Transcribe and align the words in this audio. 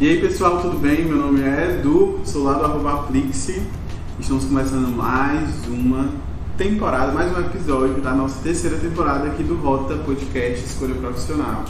E 0.00 0.08
aí 0.08 0.20
pessoal, 0.20 0.62
tudo 0.62 0.78
bem? 0.78 1.04
Meu 1.04 1.16
nome 1.16 1.42
é 1.42 1.80
Edu, 1.80 2.20
sou 2.24 2.44
lá 2.44 2.52
do 2.52 2.66
arroba 2.66 3.02
Plixi. 3.08 3.60
Estamos 4.20 4.44
começando 4.44 4.96
mais 4.96 5.66
uma 5.66 6.10
temporada, 6.56 7.10
mais 7.10 7.36
um 7.36 7.40
episódio 7.40 8.00
da 8.00 8.12
nossa 8.12 8.40
terceira 8.40 8.76
temporada 8.76 9.26
aqui 9.26 9.42
do 9.42 9.56
Rota 9.56 9.96
Podcast 9.96 10.64
Escolha 10.64 10.94
Profissional. 10.94 11.64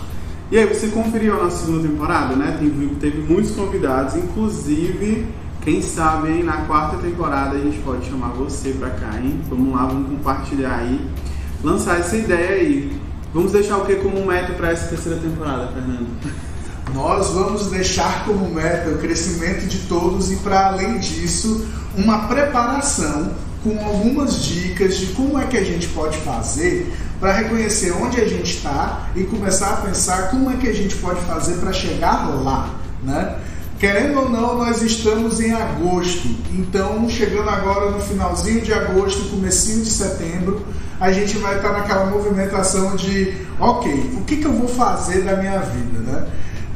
E 0.53 0.59
aí, 0.59 0.67
você 0.67 0.89
conferiu 0.89 1.41
a 1.41 1.45
nossa 1.45 1.65
segunda 1.65 1.89
temporada, 1.89 2.37
né? 2.37 2.59
Teve, 2.61 2.97
teve 2.97 3.23
muitos 3.23 3.53
convidados, 3.53 4.15
inclusive, 4.17 5.27
quem 5.63 5.81
sabe 5.81 6.29
hein, 6.29 6.43
na 6.43 6.67
quarta 6.67 6.99
temporada 6.99 7.57
a 7.57 7.61
gente 7.61 7.79
pode 7.79 8.05
chamar 8.11 8.33
você 8.33 8.73
pra 8.73 8.91
cá, 8.91 9.19
hein? 9.19 9.41
Vamos 9.49 9.75
lá, 9.75 9.87
vamos 9.87 10.07
compartilhar 10.07 10.81
aí, 10.81 11.01
lançar 11.65 11.99
essa 11.99 12.15
ideia 12.15 12.61
aí. 12.61 12.93
Vamos 13.33 13.53
deixar 13.53 13.79
o 13.79 13.87
que 13.87 13.97
como 13.97 14.27
meta 14.27 14.53
para 14.53 14.71
essa 14.71 14.87
terceira 14.87 15.19
temporada, 15.19 15.69
Fernando? 15.69 16.09
Nós 16.95 17.31
vamos 17.31 17.67
deixar 17.67 18.25
como 18.25 18.49
meta 18.49 18.91
o 18.91 18.99
crescimento 18.99 19.67
de 19.67 19.79
todos 19.81 20.33
e, 20.33 20.37
para 20.37 20.69
além 20.69 20.99
disso, 20.99 21.67
uma 21.97 22.27
preparação 22.29 23.33
com 23.63 23.79
algumas 23.85 24.43
dicas 24.43 24.97
de 24.97 25.07
como 25.09 25.39
é 25.39 25.47
que 25.47 25.57
a 25.57 25.65
gente 25.65 25.89
pode 25.89 26.17
fazer 26.19 26.93
para 27.21 27.33
reconhecer 27.33 27.93
onde 27.93 28.21
a 28.21 28.29
gente 28.29 28.57
está 28.57 29.09
e 29.17 29.25
começar 29.25 29.71
a 29.71 29.77
pensar 29.79 30.31
como 30.31 30.51
é 30.51 30.57
que 30.57 30.69
a 30.69 30.73
gente 30.73 30.95
pode 30.97 31.21
fazer 31.23 31.55
para 31.55 31.73
chegar 31.73 32.29
lá, 32.43 32.75
né? 33.03 33.37
Querendo 33.79 34.19
ou 34.19 34.29
não, 34.29 34.59
nós 34.59 34.83
estamos 34.83 35.41
em 35.41 35.53
agosto, 35.53 36.29
então 36.53 37.09
chegando 37.09 37.49
agora 37.49 37.93
no 37.93 38.01
finalzinho 38.01 38.61
de 38.61 38.73
agosto, 38.73 39.31
comecinho 39.31 39.85
de 39.85 39.91
setembro, 39.91 40.65
a 41.01 41.13
gente 41.13 41.39
vai 41.39 41.57
estar 41.57 41.73
naquela 41.73 42.07
movimentação 42.07 42.97
de, 42.97 43.37
ok, 43.61 44.15
o 44.17 44.25
que, 44.25 44.39
que 44.39 44.45
eu 44.45 44.53
vou 44.53 44.67
fazer 44.67 45.23
da 45.23 45.37
minha 45.37 45.61
vida, 45.61 45.99
né? 46.01 46.27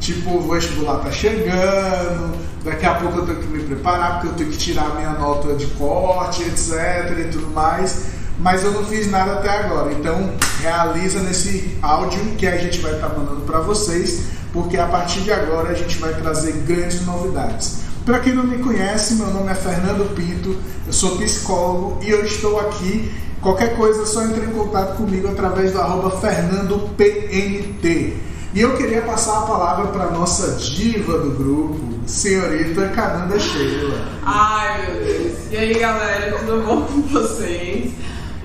Tipo, 0.03 0.31
o 0.31 0.51
vestibular 0.51 0.97
tá 0.97 1.09
chegando, 1.09 2.37
daqui 2.61 2.85
a 2.85 2.95
pouco 2.95 3.19
eu 3.19 3.25
tenho 3.25 3.39
que 3.39 3.47
me 3.47 3.63
preparar, 3.63 4.15
porque 4.15 4.27
eu 4.27 4.33
tenho 4.33 4.49
que 4.49 4.57
tirar 4.57 4.93
minha 4.95 5.11
nota 5.11 5.55
de 5.55 5.65
corte, 5.67 6.43
etc 6.43 7.19
e 7.19 7.23
tudo 7.31 7.47
mais. 7.53 8.07
Mas 8.37 8.65
eu 8.65 8.73
não 8.73 8.83
fiz 8.83 9.09
nada 9.09 9.35
até 9.35 9.49
agora. 9.49 9.93
Então, 9.93 10.33
realiza 10.59 11.21
nesse 11.21 11.77
áudio 11.81 12.19
que 12.37 12.45
a 12.45 12.57
gente 12.57 12.81
vai 12.81 12.95
estar 12.95 13.07
tá 13.07 13.17
mandando 13.17 13.43
para 13.43 13.61
vocês, 13.61 14.23
porque 14.51 14.75
a 14.75 14.87
partir 14.87 15.21
de 15.21 15.31
agora 15.31 15.69
a 15.69 15.73
gente 15.73 15.97
vai 15.99 16.13
trazer 16.13 16.51
grandes 16.67 17.05
novidades. 17.05 17.77
Para 18.05 18.19
quem 18.19 18.33
não 18.33 18.43
me 18.43 18.57
conhece, 18.57 19.13
meu 19.13 19.27
nome 19.27 19.53
é 19.53 19.55
Fernando 19.55 20.13
Pinto, 20.13 20.57
eu 20.85 20.91
sou 20.91 21.15
psicólogo 21.15 21.99
e 22.03 22.09
eu 22.09 22.25
estou 22.25 22.59
aqui. 22.59 23.09
Qualquer 23.39 23.77
coisa 23.77 24.05
só 24.05 24.21
entre 24.25 24.47
em 24.47 24.51
contato 24.51 24.97
comigo 24.97 25.29
através 25.29 25.71
do 25.71 25.79
arroba 25.79 26.11
FernandoPNT. 26.19 28.32
E 28.53 28.61
eu 28.61 28.77
queria 28.77 29.01
passar 29.01 29.39
a 29.39 29.41
palavra 29.47 29.87
para 29.87 30.11
nossa 30.11 30.57
diva 30.59 31.17
do 31.17 31.31
grupo, 31.31 32.07
senhorita 32.07 32.87
Cananda 32.89 33.39
Sheila. 33.39 34.05
Ai 34.21 34.85
meu 34.85 35.03
Deus. 35.03 35.51
E 35.51 35.57
aí 35.57 35.73
galera, 35.79 36.37
tudo 36.37 36.63
bom 36.63 36.83
com 36.83 37.01
vocês? 37.01 37.95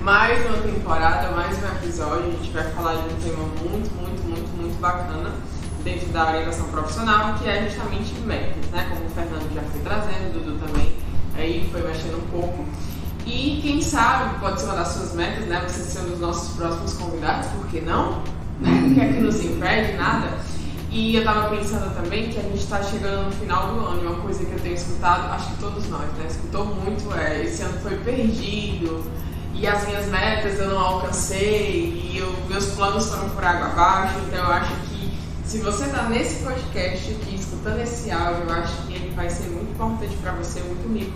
Mais 0.01 0.43
uma 0.47 0.57
temporada, 0.63 1.29
mais 1.29 1.55
um 1.61 1.67
episódio. 1.77 2.25
A 2.25 2.31
gente 2.31 2.51
vai 2.51 2.63
falar 2.71 2.95
de 2.95 3.13
um 3.13 3.17
tema 3.17 3.43
muito, 3.61 3.91
muito, 4.01 4.23
muito, 4.27 4.57
muito 4.59 4.81
bacana 4.81 5.31
dentro 5.83 6.07
da 6.09 6.27
orientação 6.29 6.65
profissional, 6.69 7.35
que 7.35 7.47
é 7.47 7.69
justamente 7.69 8.11
metas, 8.21 8.65
né? 8.71 8.87
Como 8.89 9.05
o 9.05 9.09
Fernando 9.11 9.53
já 9.53 9.61
foi 9.61 9.81
trazendo, 9.81 10.29
o 10.29 10.39
Dudu 10.39 10.65
também 10.65 10.91
aí 11.35 11.69
foi 11.71 11.83
mexendo 11.83 12.17
um 12.17 12.31
pouco. 12.31 12.65
E 13.27 13.59
quem 13.61 13.79
sabe 13.79 14.39
pode 14.39 14.59
ser 14.59 14.65
uma 14.65 14.77
das 14.77 14.87
suas 14.87 15.13
metas, 15.13 15.45
né? 15.45 15.63
Você 15.67 15.83
ser 15.83 15.99
um 15.99 16.09
dos 16.09 16.19
nossos 16.19 16.55
próximos 16.55 16.93
convidados, 16.93 17.45
por 17.51 17.67
que 17.67 17.79
não? 17.79 18.38
Né? 18.59 18.91
Que 18.93 19.01
é 19.01 19.13
que 19.13 19.19
nos 19.19 19.43
impede? 19.43 19.93
Nada. 19.97 20.37
E 20.91 21.15
eu 21.15 21.19
estava 21.19 21.55
pensando 21.55 21.93
também 21.93 22.29
que 22.29 22.39
a 22.39 22.41
gente 22.41 22.57
está 22.57 22.81
chegando 22.81 23.25
no 23.25 23.31
final 23.31 23.73
do 23.73 23.85
ano, 23.85 24.03
e 24.03 24.07
uma 24.07 24.21
coisa 24.21 24.43
que 24.43 24.51
eu 24.51 24.59
tenho 24.59 24.73
escutado, 24.73 25.31
acho 25.33 25.51
que 25.51 25.57
todos 25.59 25.87
nós, 25.87 26.11
né? 26.13 26.25
Escutou 26.27 26.65
muito, 26.65 27.13
é 27.13 27.43
esse 27.43 27.61
ano 27.61 27.79
foi 27.81 27.95
perdido, 27.97 29.03
e 29.53 29.67
as 29.67 29.85
minhas 29.87 30.07
metas 30.07 30.57
eu 30.57 30.69
não 30.69 30.79
alcancei, 30.79 32.09
e 32.11 32.17
eu, 32.17 32.33
meus 32.49 32.65
planos 32.71 33.07
foram 33.07 33.29
por 33.29 33.43
água 33.43 33.67
abaixo, 33.67 34.15
então 34.27 34.43
eu 34.43 34.51
acho 34.51 34.73
que 34.87 35.13
se 35.45 35.59
você 35.59 35.85
está 35.85 36.03
nesse 36.09 36.43
podcast 36.43 37.11
aqui, 37.11 37.35
escutando 37.35 37.79
esse 37.79 38.09
áudio, 38.09 38.43
eu 38.47 38.53
acho 38.53 38.87
que 38.87 38.93
ele 38.93 39.13
vai 39.15 39.29
ser 39.29 39.49
muito 39.49 39.71
importante 39.71 40.15
para 40.17 40.31
você, 40.33 40.59
muito 40.61 40.91
rico. 40.91 41.13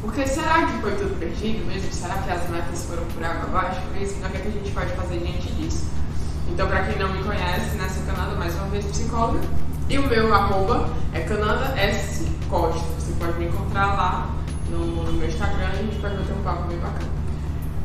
Porque 0.00 0.26
será 0.26 0.66
que 0.66 0.80
foi 0.80 0.96
tudo 0.96 1.18
perdido 1.18 1.66
mesmo? 1.66 1.92
Será 1.92 2.18
que 2.18 2.30
as 2.30 2.48
metas 2.50 2.84
foram 2.84 3.04
por 3.04 3.24
água 3.24 3.44
abaixo? 3.44 3.80
Por 3.82 4.00
isso, 4.00 4.14
então 4.16 4.28
o 4.28 4.32
que, 4.32 4.38
é 4.38 4.40
que 4.42 4.48
a 4.48 4.50
gente 4.50 4.70
pode 4.70 4.92
fazer 4.94 5.18
diante 5.18 5.52
disso? 5.52 5.86
Então, 6.48 6.66
para 6.66 6.84
quem 6.84 6.98
não 6.98 7.12
me 7.12 7.22
conhece, 7.22 7.76
nessa 7.76 8.00
Canada, 8.04 8.34
mais 8.36 8.54
uma 8.54 8.66
vez, 8.66 8.84
psicóloga. 8.86 9.40
E 9.88 9.98
o 9.98 10.06
meu 10.06 10.34
arroba 10.34 10.88
é 11.12 11.20
Canada 11.20 11.74
S 11.78 12.26
Costa. 12.48 12.84
Você 12.98 13.12
pode 13.18 13.38
me 13.38 13.46
encontrar 13.46 13.86
lá 13.94 14.34
no, 14.70 15.04
no 15.04 15.12
meu 15.12 15.28
Instagram 15.28 15.68
e 15.74 15.78
a 15.78 15.82
gente 15.82 15.96
pode 16.00 16.16
bater 16.16 16.32
um 16.32 16.42
papo 16.42 16.68
bem 16.68 16.78
bacana. 16.78 17.18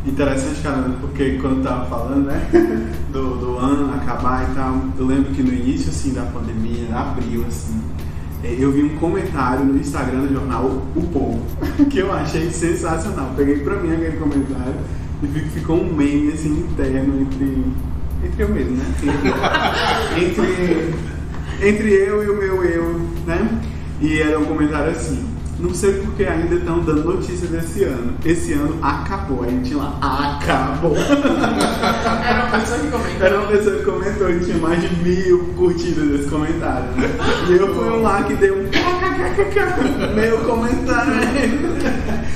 Interessante, 0.05 0.61
Canada, 0.61 0.95
porque 0.99 1.37
quando 1.37 1.63
tava 1.63 1.85
falando, 1.85 2.25
né, 2.25 2.49
do, 3.13 3.37
do 3.37 3.57
ano 3.57 3.93
acabar 3.93 4.51
e 4.51 4.53
tal, 4.53 4.81
eu 4.97 5.05
lembro 5.05 5.33
que 5.33 5.41
no 5.41 5.53
início, 5.53 5.89
assim, 5.89 6.13
da 6.13 6.23
pandemia, 6.23 6.89
em 6.89 6.93
abril, 6.93 7.45
assim, 7.47 7.81
é, 8.43 8.53
eu 8.59 8.69
vi 8.73 8.83
um 8.83 8.97
comentário 8.97 9.63
no 9.63 9.79
Instagram 9.79 10.25
do 10.25 10.33
jornal 10.33 10.65
O 10.65 11.07
Povo, 11.13 11.41
que 11.89 11.99
eu 11.99 12.11
achei 12.11 12.51
sensacional. 12.51 13.31
Peguei 13.37 13.59
pra 13.59 13.77
mim 13.77 13.93
aquele 13.93 14.17
comentário 14.17 14.75
e 15.23 15.27
ficou 15.51 15.77
um 15.77 15.93
meme, 15.93 16.33
assim, 16.33 16.67
interno 16.69 17.21
entre 17.21 17.65
entre 18.25 18.43
eu 18.43 18.49
mesmo, 18.49 18.77
né? 18.77 18.85
entre, 20.17 21.67
entre 21.67 21.93
eu 21.93 22.23
e 22.23 22.29
o 22.29 22.37
meu 22.37 22.63
eu, 22.63 22.99
né? 23.25 23.61
E 24.01 24.19
era 24.21 24.39
um 24.39 24.45
comentário 24.45 24.91
assim. 24.91 25.33
Não 25.59 25.73
sei 25.73 25.93
porque 25.93 26.25
ainda 26.25 26.55
estão 26.55 26.79
dando 26.81 27.05
notícias 27.05 27.49
desse 27.49 27.83
ano. 27.83 28.15
Esse 28.25 28.53
ano 28.53 28.77
acabou. 28.81 29.43
A 29.43 29.47
gente 29.47 29.73
lá, 29.75 29.97
acabou. 30.01 30.93
Era 30.97 32.45
uma 32.45 32.59
pessoa 32.59 32.79
que 32.79 32.87
comentou. 32.91 33.25
Era 33.25 33.39
uma 33.39 33.47
pessoa 33.47 33.75
que 33.77 33.83
comentou 33.85 34.29
e 34.29 34.39
tinha 34.41 34.57
mais 34.57 34.81
de 34.81 34.95
mil 34.97 35.53
curtidas 35.55 36.09
desse 36.09 36.29
comentário. 36.29 36.85
Né? 36.95 37.09
E 37.47 37.53
eu 37.53 37.73
fui 37.73 37.87
um 37.87 38.01
lá 38.01 38.23
que 38.23 38.33
deu 38.35 38.55
um 38.55 38.63
meu 40.15 40.37
comentário. 40.39 41.13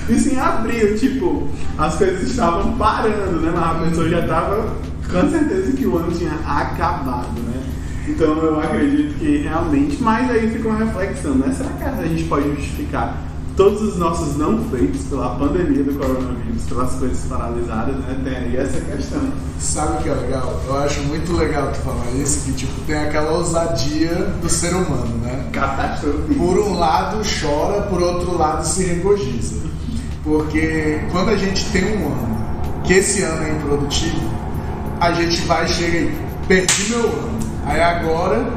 Isso 0.07 0.29
em 0.29 0.39
abril, 0.39 0.95
tipo, 0.95 1.49
as 1.77 1.95
coisas 1.95 2.29
estavam 2.29 2.77
parando, 2.77 3.41
né? 3.41 3.51
Mas 3.53 3.63
a 3.63 3.89
pessoa 3.89 4.09
já 4.09 4.19
estava 4.19 4.73
com 5.11 5.29
certeza 5.29 5.71
que 5.71 5.85
o 5.85 5.97
ano 5.97 6.11
tinha 6.11 6.33
acabado, 6.45 7.39
né? 7.41 7.63
Então 8.07 8.37
eu 8.37 8.59
acredito 8.59 9.17
que 9.19 9.37
realmente, 9.39 10.01
mas 10.01 10.29
aí 10.31 10.49
fica 10.49 10.69
uma 10.69 10.77
reflexão, 10.77 11.35
né? 11.35 11.53
Será 11.55 11.69
que 11.71 11.83
a 11.83 12.07
gente 12.07 12.23
pode 12.25 12.49
justificar 12.55 13.27
todos 13.57 13.81
os 13.81 13.97
nossos 13.97 14.37
não 14.37 14.63
feitos 14.69 15.01
pela 15.05 15.35
pandemia 15.35 15.83
do 15.83 15.97
coronavírus, 15.97 16.63
pelas 16.69 16.93
coisas 16.93 17.25
paralisadas, 17.27 17.95
né? 17.95 18.21
Tem 18.23 18.35
aí 18.35 18.55
essa 18.55 18.79
questão. 18.79 19.21
Sabe 19.59 19.97
o 19.97 20.03
que 20.03 20.09
é 20.09 20.13
legal? 20.13 20.61
Eu 20.67 20.77
acho 20.77 21.01
muito 21.01 21.33
legal 21.33 21.71
tu 21.71 21.79
falar 21.79 22.11
isso, 22.11 22.45
que 22.45 22.51
tipo, 22.53 22.79
tem 22.85 22.95
aquela 22.95 23.31
ousadia 23.31 24.13
do 24.41 24.47
ser 24.47 24.75
humano, 24.75 25.17
né? 25.23 25.49
Catástrofe. 25.51 26.35
Por 26.35 26.59
um 26.59 26.77
lado 26.77 27.21
chora, 27.41 27.81
por 27.83 28.01
outro 28.01 28.37
lado 28.37 28.63
se 28.63 28.85
regozija. 28.85 29.57
Porque 30.23 31.01
quando 31.11 31.29
a 31.29 31.37
gente 31.37 31.65
tem 31.71 31.97
um 31.97 32.07
ano, 32.07 32.37
que 32.83 32.93
esse 32.93 33.23
ano 33.23 33.43
é 33.43 33.51
improdutivo, 33.55 34.29
a 34.99 35.11
gente 35.11 35.41
vai 35.41 35.67
chega 35.67 35.97
aí, 35.97 36.17
perdi 36.47 36.89
meu 36.89 37.05
ano. 37.05 37.39
Aí 37.65 37.81
agora 37.81 38.47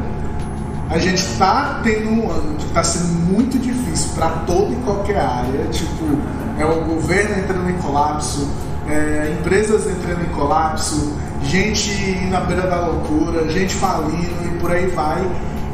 a 0.89 0.99
gente 0.99 1.19
está 1.19 1.81
tendo 1.83 2.11
um 2.11 2.31
ano 2.31 2.57
que 2.57 2.67
está 2.67 2.83
sendo 2.83 3.13
muito 3.33 3.59
difícil 3.59 4.11
para 4.15 4.29
toda 4.47 4.73
e 4.73 4.77
qualquer 4.77 5.19
área. 5.19 5.67
Tipo, 5.71 6.19
é 6.59 6.65
o 6.65 6.85
governo 6.85 7.39
entrando 7.39 7.71
em 7.71 7.79
colapso, 7.79 8.49
é, 8.89 9.37
empresas 9.39 9.87
entrando 9.87 10.23
em 10.23 10.35
colapso, 10.35 11.17
gente 11.45 12.27
na 12.31 12.41
beira 12.41 12.63
da 12.63 12.87
loucura, 12.87 13.49
gente 13.51 13.75
falindo 13.75 14.47
e 14.47 14.59
por 14.59 14.73
aí 14.73 14.87
vai. 14.89 15.25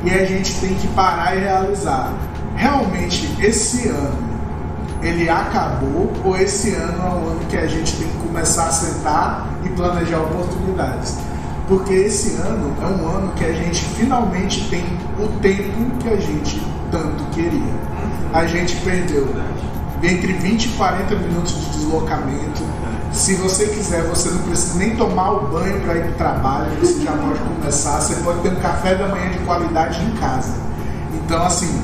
E 0.05 0.11
a 0.11 0.25
gente 0.25 0.55
tem 0.61 0.75
que 0.75 0.87
parar 0.89 1.37
e 1.37 1.41
realizar. 1.41 2.12
Realmente, 2.55 3.37
esse 3.41 3.89
ano 3.89 4.25
ele 5.06 5.31
acabou 5.31 6.12
ou 6.25 6.37
esse 6.37 6.75
ano 6.75 7.03
é 7.03 7.06
um 7.06 7.31
ano 7.31 7.41
que 7.49 7.56
a 7.56 7.67
gente 7.67 7.97
tem 7.97 8.08
que 8.08 8.17
começar 8.26 8.67
a 8.67 8.73
sentar 8.73 9.49
e 9.64 9.69
planejar 9.70 10.20
oportunidades. 10.20 11.17
Porque 11.69 11.94
esse 11.94 12.37
ano 12.37 12.76
é 12.81 12.87
um 12.87 13.08
ano 13.08 13.32
que 13.32 13.44
a 13.44 13.53
gente 13.53 13.85
finalmente 13.97 14.69
tem 14.69 14.85
o 15.19 15.29
tempo 15.41 15.97
que 16.00 16.08
a 16.08 16.17
gente 16.17 16.61
tanto 16.91 17.25
queria. 17.32 17.75
A 18.32 18.47
gente 18.47 18.76
perdeu 18.76 19.29
entre 20.03 20.32
20 20.32 20.64
e 20.64 20.69
40 20.70 21.14
minutos 21.17 21.55
de 21.55 21.70
deslocamento. 21.70 22.62
Se 23.12 23.35
você 23.37 23.67
quiser, 23.67 24.02
você 24.02 24.29
não 24.31 24.43
precisa 24.43 24.79
nem 24.79 24.94
tomar 24.97 25.31
o 25.32 25.47
banho 25.49 25.81
para 25.81 25.97
ir 25.97 26.02
para 26.02 26.11
o 26.11 26.14
trabalho, 26.14 26.70
você 26.81 27.02
já 27.02 27.12
pode 27.12 27.38
começar. 27.38 28.00
Você 28.00 28.14
pode 28.23 28.41
ter 28.41 28.50
um 28.50 28.61
café 28.61 28.94
da 28.94 29.09
manhã 29.09 29.31
de 29.31 29.38
qualidade 29.38 30.05
em 30.05 30.11
casa. 30.17 30.55
Então, 31.14 31.43
assim, 31.44 31.82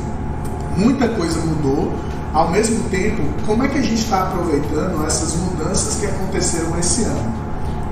muita 0.76 1.08
coisa 1.08 1.40
mudou 1.40 1.92
ao 2.32 2.50
mesmo 2.50 2.88
tempo, 2.88 3.22
como 3.46 3.64
é 3.64 3.68
que 3.68 3.78
a 3.78 3.82
gente 3.82 4.02
está 4.02 4.22
aproveitando 4.22 5.04
essas 5.06 5.36
mudanças 5.36 6.00
que 6.00 6.06
aconteceram 6.06 6.78
esse 6.78 7.04
ano? 7.04 7.42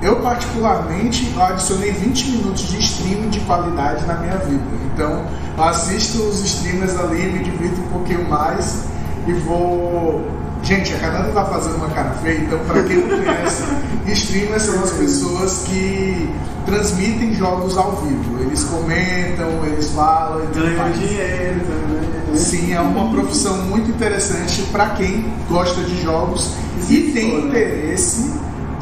eu 0.01 0.19
particularmente 0.19 1.31
adicionei 1.39 1.91
20 1.91 2.31
minutos 2.31 2.67
de 2.67 2.79
streaming 2.79 3.29
de 3.29 3.39
qualidade 3.41 4.05
na 4.05 4.15
minha 4.15 4.37
vida. 4.37 4.63
Então 4.93 5.25
assisto 5.57 6.23
os 6.23 6.43
streamers 6.43 6.97
ali, 6.99 7.31
me 7.31 7.43
divirto 7.43 7.79
um 7.81 7.87
pouquinho 7.89 8.27
mais 8.27 8.85
e 9.27 9.33
vou. 9.33 10.40
Gente, 10.63 10.93
a 10.93 10.99
Cananda 10.99 11.31
tá 11.31 11.45
fazendo 11.45 11.75
uma 11.77 11.89
cara 11.89 12.11
feia, 12.21 12.39
então 12.39 12.59
para 12.59 12.83
quem 12.83 12.97
não 12.97 13.17
conhece, 13.17 13.63
streamers 14.07 14.63
são 14.63 14.83
as 14.83 14.91
pessoas 14.91 15.63
que 15.65 16.29
transmitem 16.65 17.33
jogos 17.33 17.77
ao 17.77 17.95
vivo. 17.97 18.39
Eles 18.41 18.63
comentam, 18.65 19.65
eles 19.65 19.89
falam 19.89 20.45
Ganham 20.53 20.91
dinheiro 20.91 21.59
também. 21.61 22.09
né? 22.31 22.37
Sim, 22.37 22.73
é 22.73 22.79
uma 22.79 23.11
profissão 23.11 23.57
muito 23.63 23.89
interessante 23.89 24.61
para 24.71 24.91
quem 24.91 25.25
gosta 25.49 25.81
de 25.81 26.01
jogos 26.01 26.51
e 26.89 27.11
tem 27.13 27.41
né? 27.41 27.47
interesse 27.47 28.31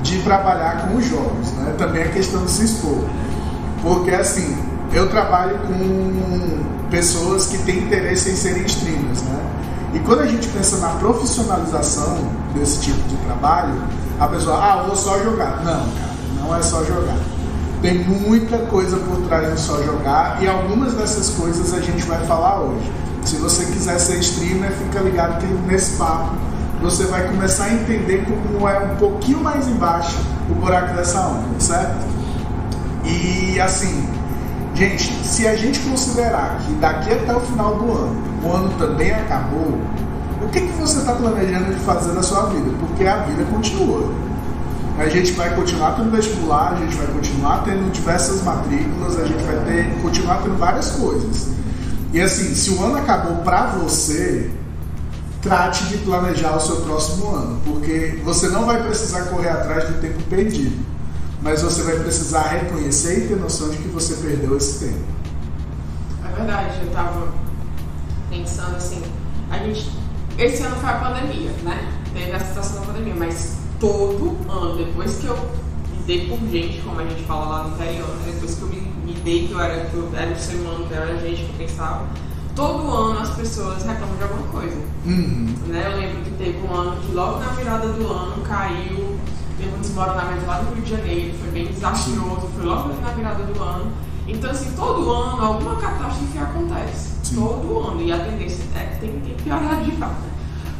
de 0.03 0.19
trabalhar 0.19 0.87
com 0.87 0.97
os 0.97 1.05
jogos, 1.07 1.51
né? 1.53 1.73
Também 1.77 2.03
a 2.03 2.09
questão 2.09 2.43
de 2.45 2.51
se 2.51 2.65
expor. 2.65 3.03
Porque 3.81 4.11
assim, 4.11 4.55
eu 4.93 5.09
trabalho 5.09 5.57
com 5.59 6.59
pessoas 6.89 7.47
que 7.47 7.57
têm 7.59 7.79
interesse 7.79 8.31
em 8.31 8.35
serem 8.35 8.65
streamers, 8.65 9.21
né? 9.23 9.39
E 9.93 9.99
quando 9.99 10.21
a 10.21 10.27
gente 10.27 10.47
pensa 10.49 10.77
na 10.77 10.89
profissionalização 10.99 12.17
desse 12.53 12.79
tipo 12.81 13.01
de 13.07 13.15
trabalho, 13.17 13.81
a 14.19 14.27
pessoa, 14.27 14.57
ah, 14.57 14.83
vou 14.83 14.95
só 14.95 15.17
jogar. 15.23 15.63
Não, 15.63 15.79
cara, 15.79 16.13
não 16.39 16.55
é 16.55 16.61
só 16.61 16.83
jogar. 16.83 17.17
Tem 17.81 18.03
muita 18.03 18.57
coisa 18.57 18.97
por 18.97 19.21
trás 19.27 19.53
de 19.53 19.59
só 19.59 19.81
jogar 19.81 20.43
e 20.43 20.47
algumas 20.47 20.93
dessas 20.93 21.29
coisas 21.29 21.73
a 21.73 21.79
gente 21.79 22.05
vai 22.05 22.25
falar 22.25 22.59
hoje. 22.61 22.91
Se 23.23 23.37
você 23.37 23.65
quiser 23.65 23.97
ser 23.99 24.19
streamer, 24.19 24.71
fica 24.71 24.99
ligado 24.99 25.39
que 25.39 25.47
nesse 25.65 25.97
papo 25.97 26.35
você 26.81 27.05
vai 27.05 27.27
começar 27.27 27.65
a 27.65 27.73
entender 27.73 28.25
como 28.25 28.67
é 28.67 28.79
um 28.79 28.95
pouquinho 28.95 29.41
mais 29.41 29.67
embaixo 29.67 30.17
o 30.49 30.55
buraco 30.55 30.95
dessa 30.95 31.19
onda, 31.19 31.59
certo? 31.59 32.05
E 33.05 33.59
assim, 33.59 34.07
gente, 34.75 35.03
se 35.25 35.47
a 35.47 35.55
gente 35.55 35.79
considerar 35.79 36.59
que 36.65 36.73
daqui 36.73 37.11
até 37.11 37.35
o 37.35 37.39
final 37.39 37.75
do 37.75 37.91
ano, 37.91 38.28
o 38.43 38.51
ano 38.51 38.69
também 38.77 39.11
acabou, 39.11 39.79
o 40.41 40.49
que, 40.49 40.61
que 40.61 40.71
você 40.73 40.99
está 40.99 41.13
planejando 41.13 41.73
de 41.73 41.79
fazer 41.81 42.13
na 42.13 42.23
sua 42.23 42.45
vida? 42.47 42.71
Porque 42.79 43.05
a 43.05 43.23
vida 43.23 43.43
continua. 43.45 44.09
A 44.97 45.07
gente 45.07 45.31
vai 45.33 45.53
continuar 45.55 45.95
tendo 45.95 46.11
vestibular, 46.11 46.73
a 46.73 46.75
gente 46.75 46.95
vai 46.95 47.07
continuar 47.07 47.63
tendo 47.63 47.91
diversas 47.91 48.41
matrículas, 48.43 49.17
a 49.17 49.25
gente 49.25 49.43
vai 49.43 49.55
ter, 49.65 50.01
continuar 50.01 50.41
tendo 50.41 50.57
várias 50.57 50.91
coisas. 50.91 51.47
E 52.11 52.19
assim, 52.19 52.53
se 52.55 52.71
o 52.71 52.83
ano 52.83 52.97
acabou 52.97 53.37
para 53.37 53.67
você, 53.67 54.49
trate 55.41 55.85
de 55.85 55.97
planejar 55.99 56.55
o 56.55 56.59
seu 56.59 56.77
próximo 56.77 57.29
ano, 57.33 57.61
porque 57.65 58.19
você 58.23 58.49
não 58.49 58.65
vai 58.65 58.81
precisar 58.83 59.23
correr 59.25 59.49
atrás 59.49 59.87
do 59.87 60.01
tempo 60.01 60.21
perdido, 60.23 60.77
mas 61.41 61.61
você 61.61 61.81
vai 61.83 61.97
precisar 61.97 62.41
reconhecer 62.47 63.25
e 63.25 63.27
ter 63.27 63.37
noção 63.37 63.69
de 63.69 63.77
que 63.77 63.87
você 63.87 64.15
perdeu 64.15 64.57
esse 64.57 64.85
tempo. 64.85 65.03
É 66.25 66.35
verdade, 66.35 66.79
eu 66.81 66.91
tava 66.91 67.27
pensando 68.29 68.75
assim, 68.75 69.01
a 69.49 69.57
gente. 69.57 69.89
Esse 70.37 70.63
ano 70.63 70.75
foi 70.77 70.89
a 70.89 70.93
pandemia, 70.93 71.51
né? 71.63 71.93
Teve 72.13 72.31
a 72.31 72.39
situação 72.39 72.79
da 72.79 72.87
pandemia, 72.87 73.15
mas 73.15 73.59
todo 73.79 74.37
ano, 74.49 74.77
depois 74.77 75.17
que 75.17 75.27
eu 75.27 75.35
me 75.35 76.03
dei 76.05 76.27
por 76.27 76.39
gente, 76.49 76.81
como 76.81 76.99
a 76.99 77.03
gente 77.03 77.23
fala 77.23 77.45
lá 77.45 77.63
no 77.63 77.75
interior, 77.75 78.07
né? 78.07 78.31
depois 78.33 78.55
que 78.55 78.61
eu 78.61 78.67
me, 78.69 78.81
me 79.05 79.13
dei 79.15 79.47
que 79.47 79.53
eu 79.53 79.59
era, 79.59 79.85
que 79.85 79.95
eu 79.95 80.09
era 80.15 80.31
um 80.31 80.35
ser 80.35 80.55
humano, 80.55 80.85
que 80.85 80.93
eu 80.93 81.01
era 81.01 81.17
gente 81.17 81.43
que 81.43 81.49
eu 81.49 81.67
pensava, 81.67 82.07
todo 82.55 82.89
ano 82.89 83.19
as 83.19 83.29
pessoas 83.31 83.83
reclamam 83.83 84.15
de 84.17 84.23
alguma 84.23 84.47
coisa. 84.47 84.77
Uhum. 85.05 85.53
Né? 85.67 85.83
Eu 85.85 85.97
lembro 85.97 86.23
que 86.23 86.31
teve 86.31 86.59
um 86.65 86.73
ano 86.73 87.01
que 87.01 87.11
logo 87.13 87.39
na 87.39 87.47
virada 87.47 87.87
do 87.87 88.07
ano 88.11 88.41
caiu, 88.43 89.17
teve 89.57 89.75
um 89.75 89.81
desmoronamento 89.81 90.45
lá 90.45 90.61
no 90.63 90.73
Rio 90.75 90.83
de 90.83 90.89
Janeiro, 90.89 91.37
foi 91.39 91.51
bem 91.51 91.67
desastroso, 91.67 92.49
foi 92.55 92.65
logo 92.65 92.93
na 93.01 93.09
virada 93.11 93.43
do 93.43 93.61
ano. 93.61 93.91
Então, 94.31 94.51
assim, 94.51 94.71
todo 94.75 95.11
ano 95.11 95.43
alguma 95.43 95.75
catástrofe 95.77 96.37
acontece. 96.37 97.09
Sim. 97.23 97.35
Todo 97.35 97.79
ano. 97.79 98.01
E 98.01 98.11
a 98.11 98.19
tendência 98.19 98.63
é 98.75 98.85
que 98.85 98.99
tem 98.99 99.19
que 99.19 99.43
piorar 99.43 99.83
de 99.83 99.91
fato. 99.93 100.11
né? 100.11 100.29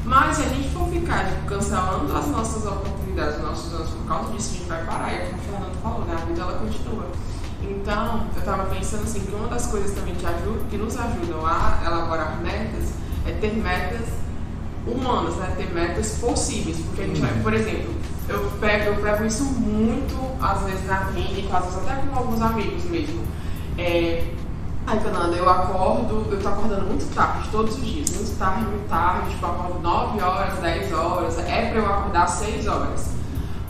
Mas 0.06 0.38
se 0.38 0.44
a 0.44 0.50
gente 0.50 0.70
for 0.70 0.88
ficar 0.90 1.28
tipo, 1.28 1.46
cancelando 1.46 2.16
as 2.16 2.28
nossas 2.28 2.66
oportunidades, 2.66 3.38
os 3.38 3.44
nossos 3.44 3.74
anos 3.74 3.90
por 3.90 4.08
causa 4.08 4.32
disso, 4.32 4.50
a 4.54 4.58
gente 4.58 4.68
vai 4.68 4.84
parar. 4.86 5.12
E 5.12 5.16
é 5.16 5.26
como 5.26 5.38
o 5.38 5.42
Fernando 5.46 5.82
falou, 5.84 6.06
né? 6.06 6.16
A 6.20 6.26
vida 6.26 6.42
ela 6.42 6.54
continua. 6.54 7.06
Então, 7.62 8.26
eu 8.34 8.40
estava 8.40 8.64
pensando 8.74 9.04
assim, 9.04 9.20
que 9.20 9.36
uma 9.36 9.48
das 9.48 9.68
coisas 9.68 9.92
também 9.92 10.16
que, 10.16 10.26
ajuda, 10.26 10.60
que 10.70 10.78
nos 10.78 10.98
ajudam 10.98 11.46
a 11.46 11.80
elaborar 11.86 12.40
metas 12.42 12.94
é 13.28 13.32
ter 13.34 13.54
metas 13.54 14.08
humanas, 14.88 15.36
né? 15.36 15.54
Ter 15.58 15.72
metas 15.74 16.18
possíveis. 16.20 16.78
Porque 16.78 17.02
a 17.02 17.06
gente 17.06 17.20
vai, 17.20 17.34
por 17.44 17.54
exemplo, 17.54 17.94
eu 18.30 18.52
pego, 18.60 18.86
eu 18.92 18.96
pego 19.02 19.26
isso 19.26 19.44
muito, 19.44 20.16
às 20.42 20.62
vezes, 20.64 20.86
na 20.88 21.06
clínica, 21.06 21.58
às 21.58 21.66
vezes 21.66 21.80
até 21.80 22.02
com 22.02 22.18
alguns 22.18 22.42
amigos 22.42 22.84
mesmo. 22.86 23.24
É, 23.78 24.24
Ai, 24.92 25.00
Fernanda, 25.02 25.36
eu 25.36 25.48
acordo, 25.48 26.26
eu 26.32 26.42
tô 26.42 26.48
acordando 26.48 26.88
muito 26.88 27.14
tarde, 27.14 27.48
todos 27.52 27.76
os 27.76 27.86
dias, 27.86 28.10
muito 28.10 28.40
tarde, 28.40 28.66
muito 28.66 28.90
tarde, 28.90 29.30
tipo, 29.30 29.46
acordo 29.46 29.80
9 29.82 30.20
horas, 30.20 30.58
10 30.58 30.94
horas, 30.94 31.38
é 31.38 31.70
pra 31.70 31.80
eu 31.80 31.86
acordar 31.86 32.28
6 32.28 32.66
horas. 32.66 33.12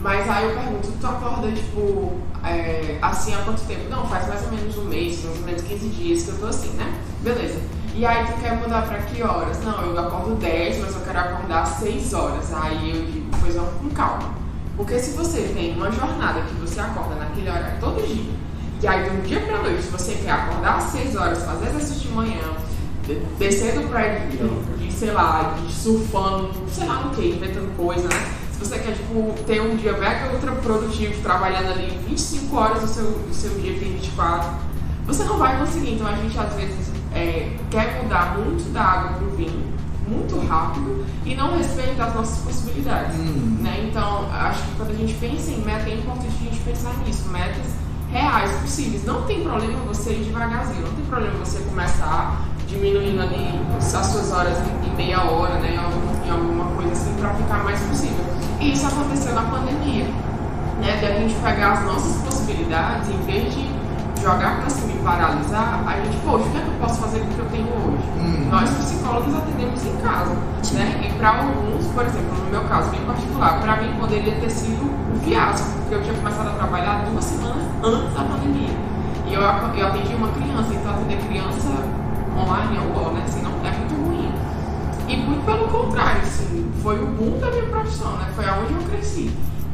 Mas 0.00 0.26
aí 0.30 0.44
eu 0.48 0.56
pergunto, 0.56 0.90
tu 0.98 1.06
acorda, 1.06 1.52
tipo, 1.52 2.18
é, 2.42 2.98
assim 3.02 3.34
há 3.34 3.38
quanto 3.44 3.60
tempo? 3.66 3.90
Não, 3.90 4.06
faz 4.06 4.28
mais 4.28 4.42
ou 4.44 4.52
menos 4.52 4.78
um 4.78 4.84
mês, 4.84 5.22
mais 5.22 5.38
ou 5.38 5.44
menos 5.44 5.62
15 5.62 5.88
dias 5.90 6.22
que 6.22 6.30
eu 6.30 6.38
tô 6.38 6.46
assim, 6.46 6.70
né? 6.70 6.90
Beleza. 7.20 7.60
E 7.94 8.06
aí 8.06 8.24
tu 8.24 8.40
quer 8.40 8.56
mudar 8.56 8.86
pra 8.86 8.98
que 9.00 9.22
horas? 9.22 9.62
Não, 9.62 9.82
eu 9.82 9.98
acordo 9.98 10.36
10, 10.36 10.80
mas 10.80 10.94
eu 10.94 11.02
quero 11.02 11.18
acordar 11.18 11.66
6 11.66 12.14
horas. 12.14 12.50
Aí 12.54 12.96
eu 12.96 13.04
digo, 13.04 13.30
pois 13.42 13.54
vamos 13.56 13.74
com 13.74 13.90
calma. 13.90 14.39
Porque 14.80 14.98
se 14.98 15.10
você 15.10 15.42
tem 15.54 15.74
uma 15.76 15.92
jornada 15.92 16.40
que 16.40 16.54
você 16.54 16.80
acorda 16.80 17.14
naquele 17.16 17.50
horário 17.50 17.78
todo 17.80 18.00
dia, 18.06 18.32
e 18.82 18.86
aí 18.86 19.10
de 19.10 19.14
um 19.14 19.20
dia 19.20 19.38
pra 19.40 19.58
noite 19.58 19.82
você 19.92 20.14
quer 20.14 20.30
acordar 20.30 20.78
às 20.78 20.84
6 20.84 21.16
horas, 21.16 21.44
fazer 21.44 21.66
exercício 21.68 22.08
de 22.08 22.14
manhã, 22.14 22.40
de- 23.06 23.16
descer 23.38 23.74
do 23.78 23.86
prédio, 23.90 24.48
de, 24.78 24.90
sei 24.90 25.10
lá, 25.10 25.54
de 25.62 25.70
surfando, 25.70 26.50
sei 26.72 26.86
lá 26.86 26.94
no 27.02 27.10
que, 27.10 27.28
inventando 27.28 27.76
coisa, 27.76 28.08
né? 28.08 28.32
Se 28.52 28.58
você 28.58 28.78
quer, 28.78 28.94
tipo, 28.94 29.34
ter 29.46 29.60
um 29.60 29.76
dia 29.76 29.92
mega 29.98 30.32
ultra 30.32 30.52
produtivo, 30.52 31.20
trabalhando 31.22 31.72
ali 31.72 31.98
25 32.08 32.56
horas 32.56 32.80
do 32.80 32.88
seu, 32.88 33.04
do 33.04 33.34
seu 33.34 33.50
dia 33.60 33.74
que 33.74 33.80
tem 33.80 33.92
24, 33.92 34.50
você 35.06 35.24
não 35.24 35.36
vai 35.36 35.58
conseguir. 35.58 35.92
Então 35.92 36.06
a 36.06 36.14
gente 36.14 36.38
às 36.38 36.54
vezes 36.54 36.90
é, 37.14 37.54
quer 37.70 38.02
mudar 38.02 38.38
muito 38.38 38.72
da 38.72 38.80
água 38.82 39.18
pro 39.18 39.28
vinho, 39.36 39.62
muito 40.10 40.38
rápido, 40.46 41.06
e 41.24 41.34
não 41.34 41.56
respeita 41.56 42.04
as 42.04 42.14
nossas 42.14 42.38
possibilidades. 42.44 43.16
Hum. 43.16 43.58
Né? 43.60 43.88
Então, 43.88 44.26
acho 44.32 44.62
que 44.64 44.76
quando 44.76 44.90
a 44.90 44.94
gente 44.94 45.14
pensa 45.14 45.50
em 45.50 45.60
meta, 45.62 45.88
é 45.88 45.94
importante 45.94 46.34
a 46.40 46.44
gente 46.44 46.60
pensar 46.60 46.92
nisso. 47.06 47.28
Metas 47.28 47.66
reais, 48.10 48.50
possíveis. 48.60 49.04
Não 49.04 49.22
tem 49.22 49.42
problema 49.42 49.78
você 49.86 50.12
ir 50.12 50.24
devagarzinho, 50.24 50.82
não 50.82 50.92
tem 50.92 51.04
problema 51.04 51.38
você 51.38 51.60
começar 51.60 52.44
diminuindo 52.66 53.22
ali 53.22 53.60
as 53.76 53.84
suas 53.84 54.32
horas 54.32 54.56
em, 54.58 54.96
meia 54.96 55.22
hora, 55.22 55.58
né? 55.60 55.74
Em 56.26 56.30
alguma 56.30 56.64
coisa 56.76 56.92
assim, 56.92 57.14
para 57.14 57.34
ficar 57.34 57.64
mais 57.64 57.80
possível. 57.80 58.24
E 58.60 58.72
isso 58.72 58.86
aconteceu 58.86 59.34
na 59.34 59.42
pandemia. 59.42 60.04
Né? 60.80 60.96
De 60.98 61.06
a 61.06 61.18
gente 61.18 61.34
pegar 61.34 61.72
as 61.72 61.84
nossas 61.84 62.22
possibilidades, 62.22 63.08
em 63.08 63.20
vez 63.26 63.54
de 63.54 63.69
jogar 64.20 64.60
para 64.60 64.70
cima 64.70 64.92
e 64.92 64.98
paralisar, 64.98 65.82
a 65.86 65.96
gente, 65.96 66.16
poxa, 66.24 66.44
o 66.44 66.50
que 66.50 66.58
é 66.58 66.60
que 66.60 66.68
eu 66.68 66.74
posso 66.80 67.00
fazer 67.00 67.20
com 67.20 67.26
o 67.26 67.34
que 67.34 67.38
eu 67.38 67.46
tenho 67.46 67.68
hoje? 67.68 68.04
Hum. 68.20 68.48
Nós 68.50 68.70
psicólogos 68.70 69.34
atendemos 69.34 69.84
em 69.84 69.96
casa, 69.96 70.36
Sim. 70.62 70.76
né? 70.76 71.08
E 71.08 71.12
para 71.18 71.28
alguns, 71.30 71.86
por 71.86 72.04
exemplo, 72.04 72.44
no 72.44 72.50
meu 72.50 72.62
caso 72.64 72.90
bem 72.90 73.00
particular, 73.00 73.60
para 73.60 73.76
mim 73.76 73.94
poderia 73.98 74.34
ter 74.36 74.50
sido 74.50 74.84
um 74.84 75.18
fiasco, 75.20 75.68
porque 75.78 75.94
eu 75.94 76.02
tinha 76.02 76.14
começado 76.14 76.48
a 76.48 76.52
trabalhar 76.52 77.04
duas 77.10 77.24
semanas 77.24 77.62
antes 77.82 78.14
da 78.14 78.24
pandemia. 78.24 78.76
E 79.26 79.34
eu, 79.34 79.40
eu 79.40 79.86
atendi 79.86 80.14
uma 80.14 80.28
criança, 80.28 80.74
então 80.74 80.92
atender 80.92 81.18
criança 81.26 81.68
online 82.36 82.76
é 82.76 82.92
bom, 82.92 83.12
né? 83.12 83.22
Assim, 83.24 83.42
não 83.42 83.52
é 83.64 83.70
muito 83.70 83.94
ruim. 84.06 84.32
E 85.08 85.16
muito 85.16 85.44
pelo 85.44 85.68
contrário, 85.68 86.22
assim, 86.22 86.70
foi 86.82 87.02
o 87.02 87.06
boom 87.06 87.38
da 87.38 87.50
minha 87.50 87.66
profissão, 87.66 88.12
né? 88.16 88.26
Foi 88.34 88.46
aonde 88.46 88.74
eu 88.74 88.80
cresci. 88.90 89.30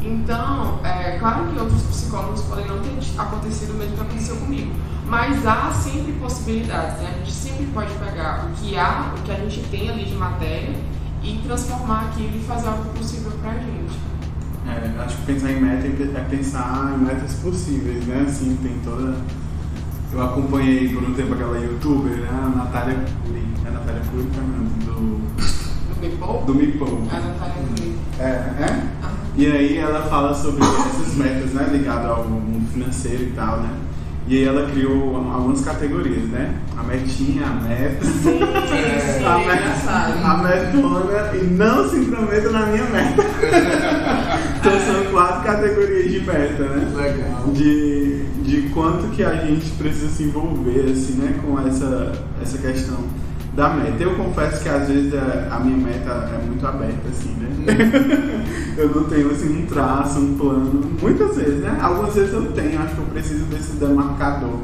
Então, 0.07 0.79
é 0.85 1.19
claro 1.19 1.47
que 1.47 1.59
outros 1.59 1.83
psicólogos 1.83 2.43
podem 2.43 2.67
não 2.67 2.79
ter 2.79 2.97
acontecido 3.19 3.73
o 3.73 3.75
mesmo 3.75 3.97
que 3.97 4.01
aconteceu 4.01 4.37
comigo. 4.37 4.73
Mas 5.07 5.45
há 5.47 5.71
sempre 5.73 6.13
possibilidades, 6.15 7.01
né? 7.01 7.13
A 7.15 7.19
gente 7.19 7.33
sempre 7.33 7.67
pode 7.67 7.93
pegar 7.95 8.47
o 8.47 8.55
que 8.55 8.77
há, 8.77 9.13
o 9.17 9.23
que 9.23 9.33
a 9.33 9.37
gente 9.37 9.61
tem 9.69 9.91
ali 9.91 10.05
de 10.05 10.15
matéria 10.15 10.77
e 11.23 11.41
transformar 11.45 12.07
aquilo 12.07 12.37
e 12.37 12.45
fazer 12.45 12.69
algo 12.69 12.85
possível 12.91 13.33
pra 13.43 13.53
gente. 13.55 13.99
É, 14.69 15.01
acho 15.01 15.17
que 15.19 15.27
pensar 15.27 15.53
em 15.53 15.61
meta 15.61 15.87
é 15.87 16.25
pensar 16.29 16.95
em 16.95 17.05
metas 17.05 17.35
possíveis, 17.35 18.05
né? 18.07 18.25
Assim, 18.29 18.57
tem 18.63 18.79
toda. 18.85 19.17
Eu 20.13 20.23
acompanhei 20.23 20.89
por 20.93 21.03
um 21.05 21.15
tempo 21.15 21.35
aquela 21.35 21.59
youtuber, 21.59 22.17
né? 22.17 22.29
A 22.31 22.57
Natália 22.57 22.95
Curi. 23.25 23.47
É 23.65 23.69
a 23.69 23.71
Natália 23.73 24.03
Curi, 24.11 24.29
Fernando, 24.33 24.85
do, 24.85 25.95
Do 25.95 26.01
Me 26.01 26.17
Poupa, 26.17 26.47
do 26.47 26.55
Me 26.55 26.67
Poupa. 26.73 27.17
a 27.17 27.21
Natália 27.21 27.55
Curi. 27.69 27.97
É, 28.19 28.25
é? 28.25 28.96
E 29.37 29.47
aí 29.47 29.77
ela 29.77 30.01
fala 30.03 30.35
sobre 30.35 30.63
essas 30.65 31.15
metas, 31.15 31.53
né? 31.53 31.69
Ligado 31.71 32.07
ao 32.07 32.25
mundo 32.25 32.73
financeiro 32.73 33.25
e 33.25 33.33
tal, 33.33 33.59
né? 33.61 33.69
E 34.29 34.39
aí 34.39 34.45
ela 34.45 34.69
criou 34.71 35.15
algumas 35.17 35.61
categorias, 35.61 36.25
né? 36.31 36.55
A 36.77 36.83
metinha, 36.83 37.47
a 37.47 37.51
meta. 37.51 38.05
Sim, 38.05 38.41
sim, 38.41 39.25
a, 39.25 39.39
é 39.39 39.43
engraçado. 39.43 40.25
a 40.25 40.37
metona 40.39 41.37
e 41.37 41.45
não 41.45 41.89
se 41.89 41.97
intrometa 41.97 42.51
na 42.51 42.67
minha 42.67 42.85
meta. 42.85 43.23
então 44.59 44.73
são 44.81 45.13
quatro 45.13 45.45
categorias 45.45 46.11
de 46.11 46.21
meta, 46.21 46.63
né? 46.65 46.93
Legal. 46.97 47.45
De, 47.53 48.25
de 48.43 48.69
quanto 48.71 49.09
que 49.09 49.23
a 49.23 49.35
gente 49.35 49.69
precisa 49.73 50.09
se 50.09 50.25
envolver 50.25 50.91
assim, 50.91 51.21
né, 51.21 51.39
com 51.45 51.61
essa, 51.61 52.13
essa 52.43 52.59
questão 52.59 52.99
da 53.57 53.71
meta. 53.71 54.03
Eu 54.03 54.15
confesso 54.15 54.63
que 54.63 54.69
às 54.69 54.87
vezes 54.87 55.13
a, 55.15 55.57
a 55.57 55.61
minha 55.61 55.79
meta 55.79 56.11
é 56.11 56.47
muito 56.47 56.65
aberta, 56.67 57.09
assim, 57.09 57.35
né? 57.41 57.49
eu 58.77 58.95
não 58.95 59.05
tenho 59.05 59.31
assim 59.31 59.63
um 59.63 59.67
traço, 59.67 60.19
um 60.21 60.37
plano. 60.37 60.93
Muitas 61.01 61.37
vezes, 61.37 61.61
né? 61.63 61.77
Algumas 61.81 62.15
vezes 62.15 62.33
eu 62.35 62.53
tenho, 62.53 62.81
acho 62.81 62.95
que 62.95 63.01
eu 63.01 63.07
preciso 63.07 63.45
desse 63.47 63.73
demarcador 63.73 64.59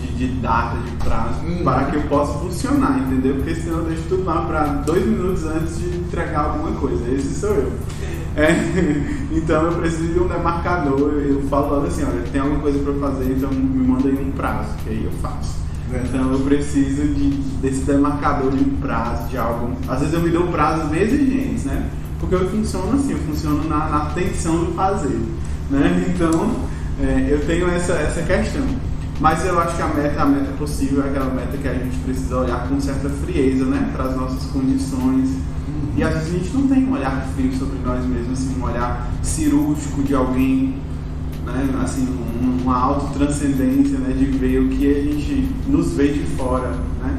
de, 0.00 0.12
de 0.16 0.40
data, 0.40 0.76
de 0.78 0.90
prazo, 1.04 1.40
Hum. 1.44 1.64
para 1.64 1.84
que 1.86 1.96
eu 1.96 2.02
possa 2.02 2.38
funcionar, 2.38 2.98
entendeu? 3.00 3.34
Porque 3.36 3.54
senão 3.56 3.78
eu 3.78 3.84
deixo 3.86 4.02
tudo 4.08 4.24
lá 4.24 4.42
para 4.42 4.64
dois 4.84 5.04
minutos 5.04 5.44
antes 5.44 5.78
de 5.78 5.96
entregar 5.98 6.40
alguma 6.40 6.72
coisa. 6.78 7.10
Esse 7.10 7.40
sou 7.40 7.50
eu. 7.50 7.72
É, 8.36 8.52
então 9.32 9.62
eu 9.62 9.72
preciso 9.78 10.12
de 10.12 10.20
um 10.20 10.28
demarcador. 10.28 11.12
Eu 11.26 11.42
falo 11.48 11.74
logo 11.74 11.86
assim, 11.88 12.04
olha, 12.04 12.22
tem 12.30 12.40
alguma 12.40 12.60
coisa 12.60 12.78
para 12.78 12.92
fazer, 13.08 13.32
então 13.32 13.50
me 13.50 13.88
manda 13.88 14.08
aí 14.08 14.14
um 14.24 14.30
prazo, 14.30 14.70
que 14.84 14.90
aí 14.90 15.04
eu 15.04 15.12
faço. 15.20 15.58
Então 15.90 16.32
eu 16.32 16.40
preciso 16.40 17.02
de, 17.14 17.30
desse 17.62 17.80
demarcador 17.82 18.50
de 18.52 18.64
prazo, 18.64 19.28
de 19.28 19.38
algo. 19.38 19.72
Às 19.88 20.00
vezes 20.00 20.14
eu 20.14 20.20
me 20.20 20.30
dou 20.30 20.48
prazos 20.48 20.88
bem 20.88 21.02
exigentes, 21.02 21.64
né? 21.64 21.88
Porque 22.20 22.34
eu 22.34 22.48
funciono 22.50 22.94
assim, 22.94 23.12
eu 23.12 23.18
funciono 23.18 23.64
na, 23.68 23.88
na 23.88 24.00
tensão 24.06 24.64
do 24.64 24.72
fazer. 24.72 25.20
Né? 25.70 26.04
Então 26.08 26.56
é, 27.00 27.28
eu 27.30 27.44
tenho 27.46 27.68
essa, 27.70 27.92
essa 27.94 28.22
questão. 28.22 28.66
Mas 29.20 29.44
eu 29.44 29.58
acho 29.58 29.76
que 29.76 29.82
a 29.82 29.88
meta, 29.88 30.22
a 30.22 30.26
meta 30.26 30.52
possível 30.52 31.04
é 31.04 31.08
aquela 31.08 31.32
meta 31.34 31.56
que 31.56 31.66
a 31.66 31.74
gente 31.74 31.96
precisa 31.98 32.38
olhar 32.38 32.68
com 32.68 32.80
certa 32.80 33.08
frieza, 33.08 33.64
né? 33.64 33.90
Para 33.92 34.04
as 34.04 34.16
nossas 34.16 34.44
condições. 34.50 35.30
E 35.96 36.02
às 36.02 36.14
vezes 36.14 36.28
a 36.28 36.38
gente 36.38 36.54
não 36.54 36.68
tem 36.68 36.84
um 36.84 36.92
olhar 36.92 37.26
frio 37.34 37.52
sobre 37.58 37.78
nós 37.84 38.04
mesmos, 38.06 38.38
assim, 38.38 38.60
um 38.60 38.64
olhar 38.64 39.10
cirúrgico 39.22 40.02
de 40.02 40.14
alguém 40.14 40.76
né, 41.48 41.68
assim, 41.82 42.02
um- 42.08 42.62
uma 42.62 42.76
autotranscendência, 42.76 43.98
né, 43.98 44.14
de 44.16 44.24
ver 44.26 44.60
o 44.60 44.68
que 44.68 44.90
a 44.90 44.94
gente 45.02 45.48
nos 45.66 45.92
vê 45.94 46.08
de 46.08 46.20
fora, 46.36 46.68
né? 47.02 47.16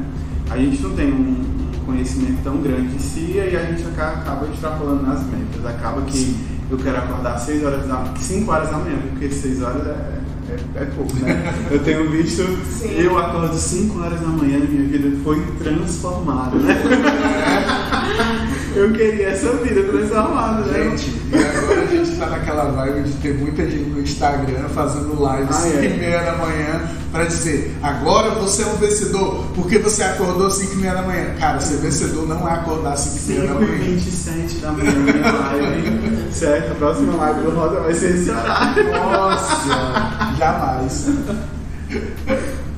A 0.50 0.56
gente 0.56 0.82
não 0.82 0.90
tem 0.90 1.12
um, 1.12 1.44
um 1.76 1.84
conhecimento 1.86 2.42
tão 2.42 2.58
grande 2.58 2.88
de 2.96 3.02
si 3.02 3.32
e 3.34 3.40
a 3.40 3.62
gente 3.64 3.82
acaba, 3.88 4.18
acaba 4.18 4.46
extrapolando 4.52 5.02
nas 5.02 5.20
metas. 5.26 5.64
Acaba 5.66 6.02
que 6.02 6.36
eu 6.70 6.78
quero 6.78 6.98
acordar 6.98 7.38
6 7.38 7.64
horas 7.64 7.86
da 7.86 8.04
5 8.16 8.50
horas 8.50 8.70
da 8.70 8.78
manhã, 8.78 8.96
porque 9.10 9.30
6 9.30 9.62
horas 9.62 9.86
é, 9.86 10.20
é, 10.50 10.82
é 10.82 10.84
pouco, 10.86 11.14
né? 11.16 11.52
Eu 11.70 11.78
tenho 11.80 12.10
visto, 12.10 12.42
Sim. 12.68 12.90
eu 12.98 13.16
acordo 13.18 13.54
5 13.56 14.00
horas 14.00 14.20
da 14.20 14.26
manhã 14.28 14.58
e 14.58 14.66
minha 14.68 14.88
vida 14.88 15.16
foi 15.24 15.40
transformada, 15.62 16.56
né? 16.58 16.76
Eu 18.74 18.92
queria 18.92 19.28
essa 19.28 19.52
vida 19.56 19.82
transformada, 19.84 20.62
né? 20.66 20.90
Gente, 20.96 21.10
e 21.32 21.36
agora 21.36 21.86
tá 22.20 22.26
naquela 22.26 22.64
vibe 22.70 23.02
de 23.08 23.12
ter 23.14 23.34
muita 23.34 23.68
gente 23.68 23.88
no 23.90 24.00
Instagram 24.00 24.68
fazendo 24.74 25.20
live 25.20 25.46
Ah, 25.48 25.52
5 25.54 25.78
é. 25.78 25.84
e 25.86 25.98
meia 25.98 26.22
da 26.22 26.36
manhã 26.36 26.80
pra 27.10 27.24
dizer 27.24 27.74
agora 27.82 28.30
você 28.34 28.62
é 28.62 28.66
um 28.66 28.76
vencedor 28.76 29.46
porque 29.54 29.78
você 29.78 30.02
acordou 30.04 30.50
5 30.50 30.74
e 30.74 30.76
meia 30.76 30.94
da 30.94 31.02
manhã. 31.02 31.34
Cara, 31.38 31.58
ser 31.60 31.78
vencedor 31.78 32.28
não 32.28 32.48
é 32.48 32.52
acordar 32.52 32.96
5 32.96 33.16
e 33.16 33.28
meia 33.38 33.40
da 33.48 33.58
5 33.58 33.62
e 33.62 33.66
manhã. 33.66 33.84
27 33.84 34.54
da 34.56 34.72
manhã, 34.72 34.92
minha 34.92 35.32
live. 35.32 36.32
Certo? 36.32 36.72
A 36.72 36.74
próxima 36.74 37.16
live 37.16 37.40
do 37.42 37.50
Roda 37.50 37.80
vai 37.80 37.94
ser 37.94 38.14
esse 38.14 38.30
horário. 38.30 38.92
Nossa, 38.92 40.34
jamais. 40.38 41.06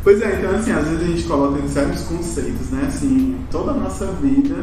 Pois 0.04 0.20
é, 0.20 0.36
então 0.38 0.54
assim, 0.56 0.72
às 0.72 0.84
vezes 0.88 1.00
a 1.00 1.06
gente 1.06 1.22
coloca 1.24 1.60
em 1.60 1.68
certos 1.68 2.02
conceitos, 2.02 2.70
né? 2.70 2.86
Assim, 2.88 3.36
toda 3.50 3.70
a 3.70 3.74
nossa 3.74 4.06
vida, 4.20 4.56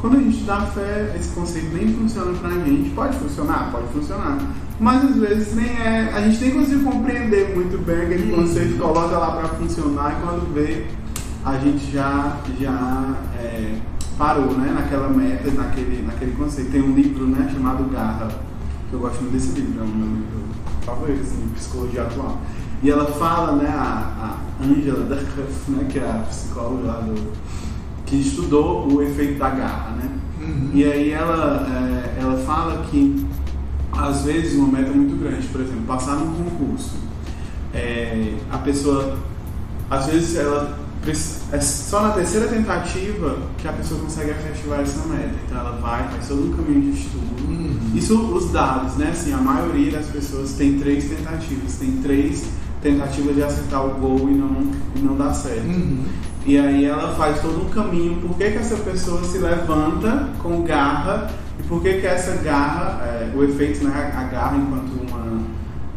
quando 0.00 0.16
a 0.16 0.20
gente 0.20 0.44
dá 0.44 0.60
fé, 0.62 1.14
esse 1.14 1.28
conceito 1.30 1.74
nem 1.74 1.94
funciona 1.94 2.32
pra 2.38 2.50
gente. 2.50 2.90
Pode 2.90 3.18
funcionar? 3.18 3.70
Pode 3.70 3.88
funcionar. 3.88 4.38
Mas 4.80 5.04
às 5.04 5.16
vezes 5.16 5.54
nem 5.54 5.68
é. 5.68 6.10
A 6.14 6.22
gente 6.22 6.40
nem 6.40 6.50
consegue 6.52 6.82
compreender 6.82 7.54
muito 7.54 7.78
bem 7.84 8.02
aquele 8.02 8.34
conceito, 8.34 8.78
coloca 8.78 9.18
lá 9.18 9.32
pra 9.32 9.48
funcionar 9.48 10.16
e 10.16 10.22
quando 10.22 10.54
vê, 10.54 10.86
a 11.44 11.58
gente 11.58 11.92
já, 11.92 12.38
já 12.58 13.14
é, 13.38 13.78
parou, 14.16 14.52
né? 14.52 14.72
Naquela 14.72 15.08
meta, 15.10 15.50
naquele, 15.50 16.02
naquele 16.06 16.32
conceito. 16.32 16.70
Tem 16.70 16.82
um 16.82 16.94
livro, 16.94 17.26
né, 17.26 17.50
chamado 17.52 17.84
Garra, 17.90 18.28
que 18.88 18.94
eu 18.94 19.00
gosto 19.00 19.20
muito 19.20 19.34
desse 19.34 19.52
livro, 19.52 19.80
é 19.80 19.84
o 19.84 19.86
meu 19.86 20.06
livro 20.06 20.40
favorito, 20.82 21.20
assim, 21.20 21.48
psicologia 21.54 22.02
atual. 22.02 22.38
E 22.82 22.90
ela 22.90 23.04
fala, 23.04 23.56
né, 23.56 23.68
a, 23.68 24.38
a 24.60 24.64
Angela 24.64 25.04
Duckworth, 25.04 25.68
né, 25.68 25.86
que 25.90 25.98
é 25.98 26.10
a 26.10 26.24
psicóloga 26.26 26.86
lá 26.86 27.00
do. 27.00 27.32
Que 28.10 28.16
estudou 28.16 28.92
o 28.92 29.00
efeito 29.00 29.38
da 29.38 29.50
garra, 29.50 29.90
né? 29.92 30.10
Uhum. 30.40 30.70
E 30.74 30.84
aí 30.84 31.10
ela, 31.10 31.64
é, 31.70 32.20
ela 32.20 32.36
fala 32.44 32.84
que 32.90 33.24
às 33.92 34.22
vezes 34.22 34.58
uma 34.58 34.66
meta 34.78 34.90
muito 34.90 35.16
grande, 35.16 35.46
por 35.46 35.60
exemplo, 35.60 35.82
passar 35.86 36.16
num 36.16 36.34
concurso, 36.34 36.96
é, 37.72 38.34
a 38.50 38.58
pessoa, 38.58 39.16
às 39.88 40.06
vezes 40.06 40.36
ela 40.36 40.76
é 41.52 41.60
só 41.60 42.02
na 42.02 42.10
terceira 42.10 42.46
tentativa 42.48 43.38
que 43.56 43.66
a 43.66 43.72
pessoa 43.72 44.00
consegue 44.00 44.30
efetivar 44.30 44.80
essa 44.80 45.06
meta. 45.06 45.34
Então 45.46 45.58
ela 45.58 45.78
vai, 45.80 46.06
faz 46.08 46.28
todo 46.28 46.48
um 46.48 46.56
caminho 46.56 46.92
de 46.92 47.00
estudo. 47.00 47.48
Uhum. 47.48 47.92
Isso 47.94 48.20
os 48.34 48.50
dados, 48.50 48.96
né? 48.96 49.10
Assim, 49.10 49.32
a 49.32 49.38
maioria 49.38 49.92
das 49.92 50.06
pessoas 50.06 50.52
tem 50.54 50.78
três 50.78 51.04
tentativas, 51.04 51.76
tem 51.76 51.92
três 52.02 52.44
tentativas 52.82 53.34
de 53.34 53.42
acertar 53.42 53.86
o 53.86 53.94
gol 53.94 54.28
e 54.28 54.34
não, 54.34 54.72
e 54.96 54.98
não 54.98 55.16
dá 55.16 55.32
certo. 55.32 55.66
Uhum. 55.66 56.04
E 56.46 56.58
aí 56.58 56.84
ela 56.86 57.14
faz 57.16 57.40
todo 57.40 57.66
um 57.66 57.68
caminho, 57.68 58.16
por 58.20 58.36
que, 58.36 58.50
que 58.50 58.58
essa 58.58 58.76
pessoa 58.76 59.22
se 59.24 59.38
levanta 59.38 60.30
com 60.42 60.62
garra 60.62 61.30
e 61.58 61.62
por 61.64 61.82
que, 61.82 61.94
que 62.00 62.06
essa 62.06 62.42
garra, 62.42 63.04
é, 63.04 63.30
o 63.34 63.44
efeito, 63.44 63.84
né, 63.84 64.12
a 64.16 64.24
garra 64.24 64.56
enquanto 64.56 64.90
uma, 65.06 65.42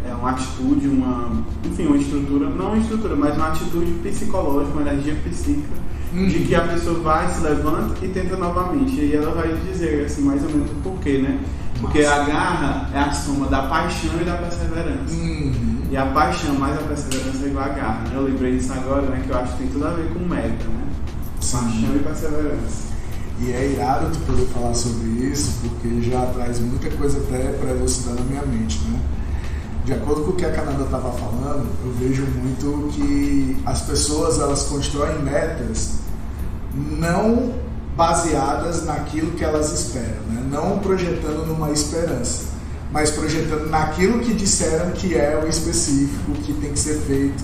é, 0.06 0.14
uma 0.14 0.32
atitude, 0.32 0.88
uma, 0.88 1.32
enfim, 1.64 1.88
uma 1.88 1.98
estrutura, 1.98 2.50
não 2.50 2.68
uma 2.68 2.78
estrutura, 2.78 3.16
mas 3.16 3.36
uma 3.38 3.48
atitude 3.48 3.92
psicológica, 4.04 4.78
uma 4.78 4.82
energia 4.90 5.16
psíquica, 5.24 5.84
Uhum. 6.14 6.28
de 6.28 6.40
que 6.42 6.54
a 6.54 6.62
pessoa 6.62 7.00
vai, 7.00 7.28
se 7.28 7.42
levanta 7.42 8.06
e 8.06 8.08
tenta 8.08 8.38
novamente. 8.38 8.96
E 8.98 9.02
aí 9.02 9.16
ela 9.16 9.32
vai 9.32 9.52
dizer 9.66 10.06
assim, 10.06 10.22
mais 10.22 10.44
ou 10.44 10.50
menos 10.52 10.70
o 10.70 10.76
porquê, 10.76 11.18
né? 11.18 11.40
Porque 11.82 12.06
a 12.06 12.20
garra 12.24 12.90
é 12.94 13.00
a 13.00 13.12
soma 13.12 13.48
da 13.48 13.64
paixão 13.64 14.12
e 14.22 14.24
da 14.24 14.36
perseverança. 14.36 15.12
Uhum. 15.12 15.73
E 15.94 15.96
a 15.96 16.08
paixão 16.08 16.56
mais 16.56 16.76
a 16.76 16.82
perseverança 16.82 17.46
é 17.46 17.50
igual 17.50 17.66
a 17.66 17.70
garra? 17.70 18.04
Eu 18.12 18.24
lembrei 18.24 18.58
disso 18.58 18.74
agora, 18.74 19.04
né? 19.04 19.22
Que 19.24 19.30
eu 19.30 19.38
acho 19.38 19.52
que 19.52 19.58
tem 19.60 19.68
tudo 19.68 19.86
a 19.86 19.92
ver 19.92 20.12
com 20.12 20.20
meta, 20.22 20.64
né? 20.68 20.88
Sim. 21.40 21.58
Paixão 21.58 21.96
e 21.96 22.00
perseverança. 22.00 22.94
E 23.40 23.52
é 23.52 23.72
irado 23.74 24.10
tu 24.12 24.18
poder 24.26 24.48
falar 24.48 24.74
sobre 24.74 25.08
isso, 25.08 25.52
porque 25.62 26.02
já 26.02 26.26
traz 26.34 26.60
muita 26.62 26.90
coisa 26.98 27.20
para 27.20 27.70
elucidar 27.70 28.16
na 28.16 28.22
minha 28.22 28.42
mente, 28.42 28.80
né? 28.86 29.00
De 29.86 29.94
acordo 29.94 30.24
com 30.24 30.32
o 30.32 30.36
que 30.36 30.46
a 30.46 30.52
Canada 30.52 30.84
estava 30.84 31.12
falando, 31.12 31.70
eu 31.86 31.94
vejo 32.00 32.26
muito 32.26 32.90
que 32.92 33.62
as 33.64 33.82
pessoas 33.84 34.40
elas 34.40 34.64
constroem 34.64 35.22
metas 35.22 36.00
não 36.74 37.54
baseadas 37.96 38.84
naquilo 38.84 39.34
que 39.34 39.44
elas 39.44 39.72
esperam, 39.72 40.24
né? 40.32 40.44
não 40.50 40.80
projetando 40.80 41.46
numa 41.46 41.70
esperança, 41.70 42.53
mas 42.94 43.10
projetando 43.10 43.72
naquilo 43.72 44.20
que 44.20 44.36
disseram 44.36 44.92
que 44.92 45.16
é 45.16 45.42
o 45.44 45.50
específico, 45.50 46.32
que 46.44 46.54
tem 46.54 46.72
que 46.72 46.80
ser 46.80 47.00
feito, 47.00 47.44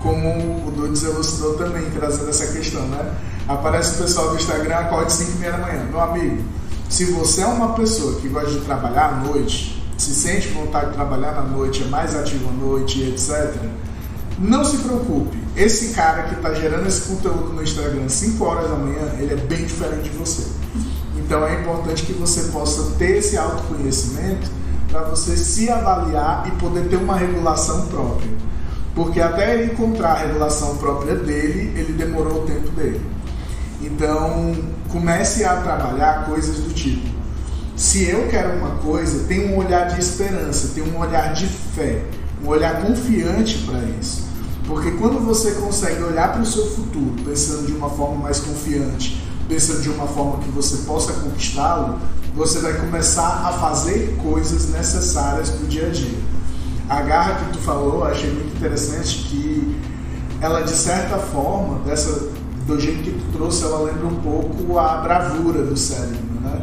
como 0.00 0.66
o 0.66 0.70
Dudes 0.70 1.02
elucidou 1.02 1.54
também, 1.54 1.90
trazendo 1.90 2.28
essa 2.28 2.46
questão, 2.48 2.86
né? 2.88 3.14
Aparece 3.48 3.94
o 3.94 4.02
pessoal 4.02 4.28
do 4.28 4.36
Instagram, 4.36 4.76
acorde 4.76 5.12
5 5.14 5.32
e 5.32 5.34
meia 5.36 5.52
da 5.52 5.58
manhã. 5.58 5.86
Meu 5.88 5.98
amigo, 5.98 6.42
se 6.90 7.06
você 7.06 7.40
é 7.40 7.46
uma 7.46 7.72
pessoa 7.72 8.20
que 8.20 8.28
gosta 8.28 8.50
de 8.50 8.60
trabalhar 8.60 9.06
à 9.06 9.16
noite, 9.26 9.82
se 9.96 10.14
sente 10.14 10.48
vontade 10.48 10.90
de 10.90 10.92
trabalhar 10.92 11.32
na 11.32 11.42
noite, 11.42 11.82
é 11.84 11.86
mais 11.86 12.14
ativo 12.14 12.50
à 12.50 12.52
noite, 12.52 13.02
etc., 13.02 13.50
não 14.38 14.62
se 14.62 14.76
preocupe. 14.78 15.38
Esse 15.56 15.94
cara 15.94 16.24
que 16.24 16.34
está 16.34 16.52
gerando 16.52 16.86
esse 16.86 17.02
conteúdo 17.02 17.54
no 17.54 17.62
Instagram 17.62 18.08
5 18.08 18.44
horas 18.44 18.68
da 18.68 18.76
manhã, 18.76 19.14
ele 19.18 19.32
é 19.32 19.36
bem 19.36 19.64
diferente 19.64 20.10
de 20.10 20.18
você. 20.18 20.42
Então 21.16 21.46
é 21.46 21.60
importante 21.60 22.02
que 22.02 22.12
você 22.12 22.42
possa 22.44 22.94
ter 22.98 23.16
esse 23.16 23.38
autoconhecimento 23.38 24.61
para 24.92 25.04
você 25.04 25.36
se 25.38 25.70
avaliar 25.70 26.46
e 26.46 26.50
poder 26.52 26.86
ter 26.88 26.96
uma 26.96 27.16
regulação 27.16 27.86
própria. 27.86 28.30
Porque 28.94 29.22
até 29.22 29.54
ele 29.54 29.72
encontrar 29.72 30.12
a 30.12 30.18
regulação 30.18 30.76
própria 30.76 31.16
dele, 31.16 31.72
ele 31.74 31.94
demorou 31.94 32.42
o 32.42 32.46
tempo 32.46 32.68
dele. 32.72 33.00
Então, 33.80 34.54
comece 34.90 35.44
a 35.44 35.56
trabalhar 35.56 36.26
coisas 36.26 36.58
do 36.58 36.74
tipo: 36.74 37.08
se 37.74 38.04
eu 38.04 38.28
quero 38.28 38.58
uma 38.58 38.76
coisa, 38.76 39.26
tem 39.26 39.50
um 39.50 39.56
olhar 39.56 39.88
de 39.88 39.98
esperança, 39.98 40.72
tem 40.74 40.84
um 40.84 40.98
olhar 40.98 41.32
de 41.32 41.46
fé, 41.46 42.04
um 42.44 42.48
olhar 42.48 42.82
confiante 42.82 43.58
para 43.64 43.80
isso. 43.98 44.30
Porque 44.66 44.90
quando 44.92 45.18
você 45.24 45.52
consegue 45.52 46.02
olhar 46.02 46.32
para 46.32 46.42
o 46.42 46.46
seu 46.46 46.66
futuro 46.66 47.14
pensando 47.24 47.66
de 47.66 47.72
uma 47.72 47.88
forma 47.88 48.16
mais 48.16 48.40
confiante, 48.40 49.22
pensando 49.48 49.80
de 49.80 49.88
uma 49.88 50.06
forma 50.06 50.38
que 50.44 50.50
você 50.50 50.84
possa 50.86 51.12
conquistá-lo, 51.14 51.98
você 52.34 52.60
vai 52.60 52.72
começar 52.74 53.46
a 53.46 53.52
fazer 53.52 54.16
coisas 54.22 54.70
necessárias 54.70 55.50
para 55.50 55.64
o 55.64 55.68
dia 55.68 55.86
a 55.86 55.90
dia. 55.90 56.18
A 56.88 57.02
garra 57.02 57.34
que 57.34 57.52
tu 57.52 57.58
falou, 57.58 58.04
achei 58.04 58.30
muito 58.30 58.56
interessante 58.56 59.18
que 59.28 59.80
ela 60.40 60.62
de 60.62 60.72
certa 60.72 61.18
forma, 61.18 61.78
dessa, 61.84 62.30
do 62.66 62.80
jeito 62.80 63.02
que 63.02 63.10
tu 63.10 63.32
trouxe, 63.32 63.64
ela 63.64 63.80
lembra 63.82 64.06
um 64.06 64.16
pouco 64.16 64.78
a 64.78 64.98
bravura 64.98 65.62
do 65.62 65.76
cérebro, 65.76 66.18
né? 66.42 66.60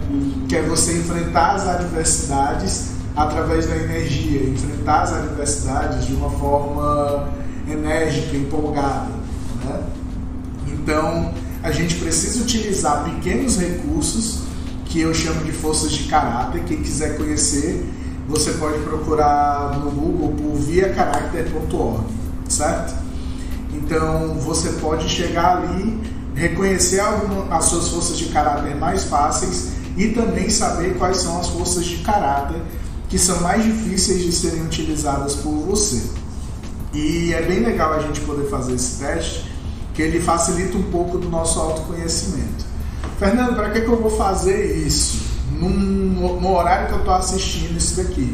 Que 0.48 0.58
é 0.58 0.62
você 0.64 0.98
enfrentar 0.98 1.56
as 1.56 1.68
adversidades 1.68 2.92
através 3.16 3.68
da 3.68 3.78
energia, 3.78 4.50
enfrentar 4.50 5.04
as 5.04 5.14
adversidades 5.14 6.06
de 6.06 6.14
uma 6.14 6.30
forma 6.32 7.30
enérgica, 7.68 8.36
empolgada, 8.36 9.12
né? 9.64 9.84
Então, 10.68 11.34
a 11.62 11.72
gente 11.72 11.96
precisa 11.96 12.42
utilizar 12.42 13.04
pequenos 13.04 13.58
recursos 13.58 14.49
que 14.90 15.00
eu 15.02 15.14
chamo 15.14 15.44
de 15.44 15.52
forças 15.52 15.92
de 15.92 16.04
caráter. 16.06 16.64
Quem 16.66 16.82
quiser 16.82 17.16
conhecer, 17.16 17.88
você 18.28 18.52
pode 18.54 18.80
procurar 18.80 19.80
no 19.80 19.92
Google 19.92 20.34
por 20.34 20.56
viacaracter.org, 20.56 22.06
certo? 22.50 22.96
Então 23.74 24.36
você 24.40 24.70
pode 24.74 25.08
chegar 25.08 25.58
ali, 25.58 26.00
reconhecer 26.36 27.02
as 27.52 27.66
suas 27.66 27.90
forças 27.90 28.18
de 28.18 28.26
caráter 28.26 28.76
mais 28.76 29.06
fáceis 29.06 29.70
e 29.96 30.10
também 30.10 30.50
saber 30.50 30.98
quais 30.98 31.18
são 31.18 31.40
as 31.40 31.48
forças 31.48 31.86
de 31.86 31.98
caráter 31.98 32.62
que 33.08 33.18
são 33.18 33.42
mais 33.42 33.64
difíceis 33.64 34.24
de 34.24 34.32
serem 34.32 34.62
utilizadas 34.64 35.36
por 35.36 35.52
você. 35.52 36.02
E 36.94 37.34
é 37.34 37.42
bem 37.42 37.60
legal 37.60 37.94
a 37.94 38.00
gente 38.00 38.22
poder 38.22 38.48
fazer 38.50 38.74
esse 38.76 39.00
teste, 39.04 39.52
que 39.94 40.02
ele 40.02 40.20
facilita 40.20 40.78
um 40.78 40.84
pouco 40.84 41.18
do 41.18 41.28
nosso 41.30 41.60
autoconhecimento. 41.60 42.69
Fernando, 43.20 43.54
para 43.54 43.70
que, 43.72 43.82
que 43.82 43.88
eu 43.88 44.02
vou 44.02 44.10
fazer 44.10 44.78
isso? 44.78 45.22
Num, 45.60 46.40
no 46.40 46.56
horário 46.56 46.88
que 46.88 46.94
eu 46.94 47.00
estou 47.00 47.14
assistindo 47.14 47.78
isso 47.78 48.02
daqui. 48.02 48.34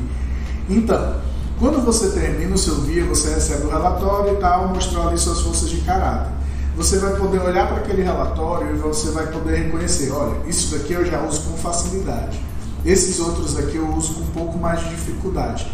Então, 0.70 1.16
quando 1.60 1.84
você 1.84 2.10
termina 2.10 2.54
o 2.54 2.58
seu 2.58 2.76
dia, 2.82 3.04
você 3.04 3.34
recebe 3.34 3.66
o 3.66 3.70
relatório 3.72 4.34
e 4.34 4.38
tal, 4.38 4.68
mostrou 4.68 5.08
ali 5.08 5.18
suas 5.18 5.42
forças 5.42 5.72
de 5.72 5.78
caráter. 5.78 6.32
Você 6.78 7.00
vai 7.00 7.16
poder 7.16 7.40
olhar 7.40 7.68
para 7.68 7.78
aquele 7.78 8.04
relatório 8.04 8.76
e 8.76 8.78
você 8.78 9.10
vai 9.10 9.26
poder 9.26 9.64
reconhecer, 9.64 10.12
olha, 10.12 10.38
isso 10.48 10.78
daqui 10.78 10.94
eu 10.94 11.04
já 11.04 11.20
uso 11.24 11.42
com 11.42 11.58
facilidade. 11.58 12.40
Esses 12.86 13.20
outros 13.20 13.58
aqui 13.58 13.78
eu 13.78 13.90
uso 13.96 14.14
com 14.14 14.22
um 14.22 14.28
pouco 14.28 14.60
mais 14.60 14.82
de 14.82 14.90
dificuldade. 14.90 15.66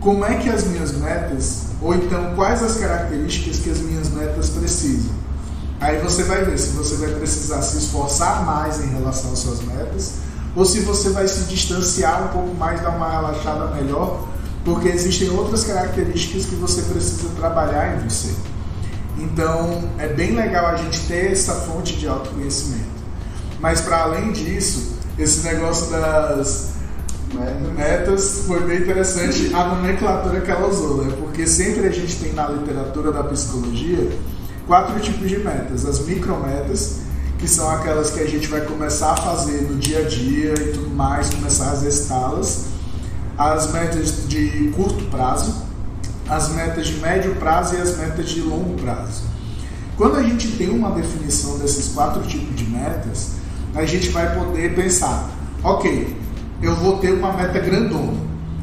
Como 0.00 0.24
é 0.24 0.36
que 0.36 0.48
as 0.48 0.64
minhas 0.64 0.92
metas, 0.92 1.64
ou 1.82 1.92
então 1.92 2.34
quais 2.36 2.62
as 2.62 2.76
características 2.76 3.58
que 3.58 3.70
as 3.70 3.78
minhas 3.78 4.10
metas 4.10 4.50
precisam? 4.50 5.19
Aí 5.80 5.98
você 5.98 6.24
vai 6.24 6.44
ver 6.44 6.58
se 6.58 6.70
você 6.70 6.94
vai 6.96 7.10
precisar 7.14 7.62
se 7.62 7.78
esforçar 7.78 8.44
mais 8.44 8.80
em 8.80 8.88
relação 8.88 9.32
às 9.32 9.38
suas 9.38 9.62
metas 9.62 10.12
ou 10.54 10.64
se 10.64 10.80
você 10.80 11.10
vai 11.10 11.26
se 11.26 11.44
distanciar 11.44 12.24
um 12.24 12.28
pouco 12.28 12.54
mais, 12.54 12.80
dar 12.82 12.90
uma 12.90 13.08
relaxada 13.08 13.74
melhor, 13.74 14.28
porque 14.64 14.88
existem 14.88 15.30
outras 15.30 15.64
características 15.64 16.46
que 16.46 16.56
você 16.56 16.82
precisa 16.82 17.28
trabalhar 17.36 17.96
em 17.96 18.08
você. 18.08 18.34
Então 19.18 19.88
é 19.98 20.08
bem 20.08 20.32
legal 20.34 20.66
a 20.66 20.76
gente 20.76 21.00
ter 21.06 21.32
essa 21.32 21.54
fonte 21.54 21.96
de 21.96 22.06
autoconhecimento. 22.06 23.00
Mas 23.58 23.80
para 23.80 24.02
além 24.02 24.32
disso, 24.32 24.94
esse 25.18 25.46
negócio 25.46 25.90
das 25.90 26.70
metas 27.76 28.42
foi 28.46 28.60
bem 28.64 28.80
interessante 28.80 29.54
a 29.54 29.64
nomenclatura 29.64 30.40
que 30.40 30.50
ela 30.50 30.68
usou, 30.68 31.04
né? 31.04 31.14
Porque 31.18 31.46
sempre 31.46 31.86
a 31.86 31.90
gente 31.90 32.16
tem 32.16 32.32
na 32.32 32.48
literatura 32.48 33.12
da 33.12 33.22
psicologia 33.24 34.10
quatro 34.70 35.00
tipos 35.00 35.28
de 35.28 35.36
metas. 35.40 35.84
As 35.84 35.98
micrometas, 36.06 37.00
que 37.40 37.48
são 37.48 37.68
aquelas 37.68 38.10
que 38.10 38.20
a 38.20 38.26
gente 38.28 38.46
vai 38.46 38.60
começar 38.60 39.14
a 39.14 39.16
fazer 39.16 39.62
no 39.62 39.76
dia 39.76 39.98
a 39.98 40.08
dia 40.08 40.54
e 40.54 40.72
tudo 40.72 40.90
mais, 40.90 41.28
começar 41.28 41.72
a 41.72 41.74
exercitá-las. 41.74 42.66
As 43.36 43.72
metas 43.72 44.28
de 44.28 44.72
curto 44.76 45.04
prazo, 45.06 45.64
as 46.28 46.50
metas 46.50 46.86
de 46.86 46.98
médio 47.00 47.34
prazo 47.34 47.74
e 47.74 47.78
as 47.78 47.96
metas 47.96 48.28
de 48.28 48.42
longo 48.42 48.80
prazo. 48.80 49.24
Quando 49.96 50.18
a 50.18 50.22
gente 50.22 50.46
tem 50.52 50.70
uma 50.70 50.92
definição 50.92 51.58
desses 51.58 51.88
quatro 51.88 52.22
tipos 52.22 52.54
de 52.54 52.64
metas, 52.64 53.32
a 53.74 53.84
gente 53.84 54.10
vai 54.10 54.38
poder 54.38 54.76
pensar, 54.76 55.30
ok, 55.64 56.16
eu 56.62 56.76
vou 56.76 56.98
ter 56.98 57.12
uma 57.12 57.32
meta 57.32 57.58
grandona. 57.58 58.20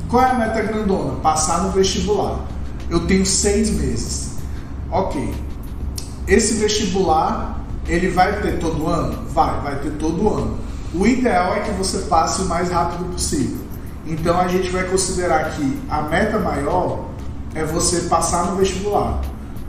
Qual 0.07 0.23
é 0.23 0.31
a 0.31 0.35
meta 0.35 0.61
grandona? 0.61 1.19
Passar 1.19 1.63
no 1.63 1.71
vestibular. 1.71 2.47
Eu 2.89 3.05
tenho 3.07 3.25
seis 3.25 3.69
meses. 3.71 4.37
Ok, 4.89 5.33
esse 6.27 6.55
vestibular, 6.55 7.65
ele 7.87 8.09
vai 8.09 8.41
ter 8.41 8.59
todo 8.59 8.85
ano? 8.87 9.23
Vai, 9.29 9.61
vai 9.61 9.75
ter 9.79 9.91
todo 9.91 10.27
ano. 10.27 10.57
O 10.93 11.07
ideal 11.07 11.55
é 11.55 11.61
que 11.61 11.71
você 11.71 11.99
passe 11.99 12.41
o 12.41 12.45
mais 12.45 12.69
rápido 12.69 13.05
possível. 13.11 13.59
Então 14.05 14.39
a 14.39 14.47
gente 14.47 14.69
vai 14.69 14.83
considerar 14.83 15.51
que 15.51 15.81
a 15.89 16.01
meta 16.01 16.39
maior 16.39 17.05
é 17.55 17.63
você 17.63 18.01
passar 18.01 18.47
no 18.47 18.57
vestibular. 18.57 19.21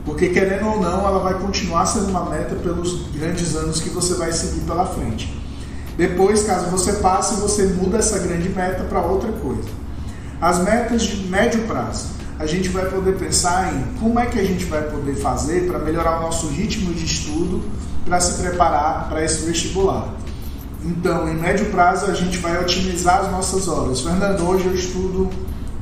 Porque 0.03 0.29
querendo 0.29 0.67
ou 0.67 0.81
não, 0.81 1.05
ela 1.05 1.19
vai 1.19 1.35
continuar 1.35 1.85
sendo 1.85 2.09
uma 2.09 2.25
meta 2.29 2.55
pelos 2.55 3.07
grandes 3.11 3.55
anos 3.55 3.79
que 3.79 3.89
você 3.89 4.15
vai 4.15 4.31
seguir 4.31 4.61
pela 4.61 4.85
frente. 4.85 5.37
Depois, 5.97 6.43
caso 6.43 6.69
você 6.69 6.93
passe, 6.93 7.39
você 7.41 7.67
muda 7.67 7.97
essa 7.97 8.19
grande 8.19 8.49
meta 8.49 8.83
para 8.83 9.01
outra 9.01 9.31
coisa. 9.33 9.69
As 10.41 10.59
metas 10.59 11.03
de 11.03 11.27
médio 11.27 11.61
prazo 11.67 12.18
a 12.39 12.45
gente 12.45 12.69
vai 12.69 12.89
poder 12.89 13.17
pensar 13.17 13.73
em 13.73 13.99
como 13.99 14.17
é 14.17 14.25
que 14.25 14.39
a 14.39 14.43
gente 14.43 14.63
vai 14.63 14.81
poder 14.83 15.15
fazer 15.15 15.67
para 15.67 15.77
melhorar 15.77 16.19
o 16.19 16.21
nosso 16.21 16.47
ritmo 16.47 16.93
de 16.93 17.03
estudo 17.03 17.61
para 18.05 18.17
se 18.21 18.41
preparar 18.41 19.09
para 19.09 19.23
esse 19.23 19.45
vestibular. 19.45 20.15
Então, 20.85 21.27
em 21.27 21.35
médio 21.35 21.65
prazo, 21.65 22.05
a 22.05 22.13
gente 22.13 22.37
vai 22.37 22.57
otimizar 22.57 23.25
as 23.25 23.31
nossas 23.31 23.67
horas. 23.67 23.99
Fernando, 23.99 24.47
hoje 24.47 24.67
eu 24.67 24.73
estudo 24.73 25.29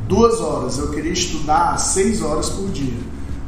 duas 0.07 0.41
horas, 0.41 0.79
eu 0.79 0.89
queria 0.89 1.11
estudar 1.11 1.77
seis 1.77 2.23
horas 2.23 2.49
por 2.49 2.67
dia. 2.69 2.97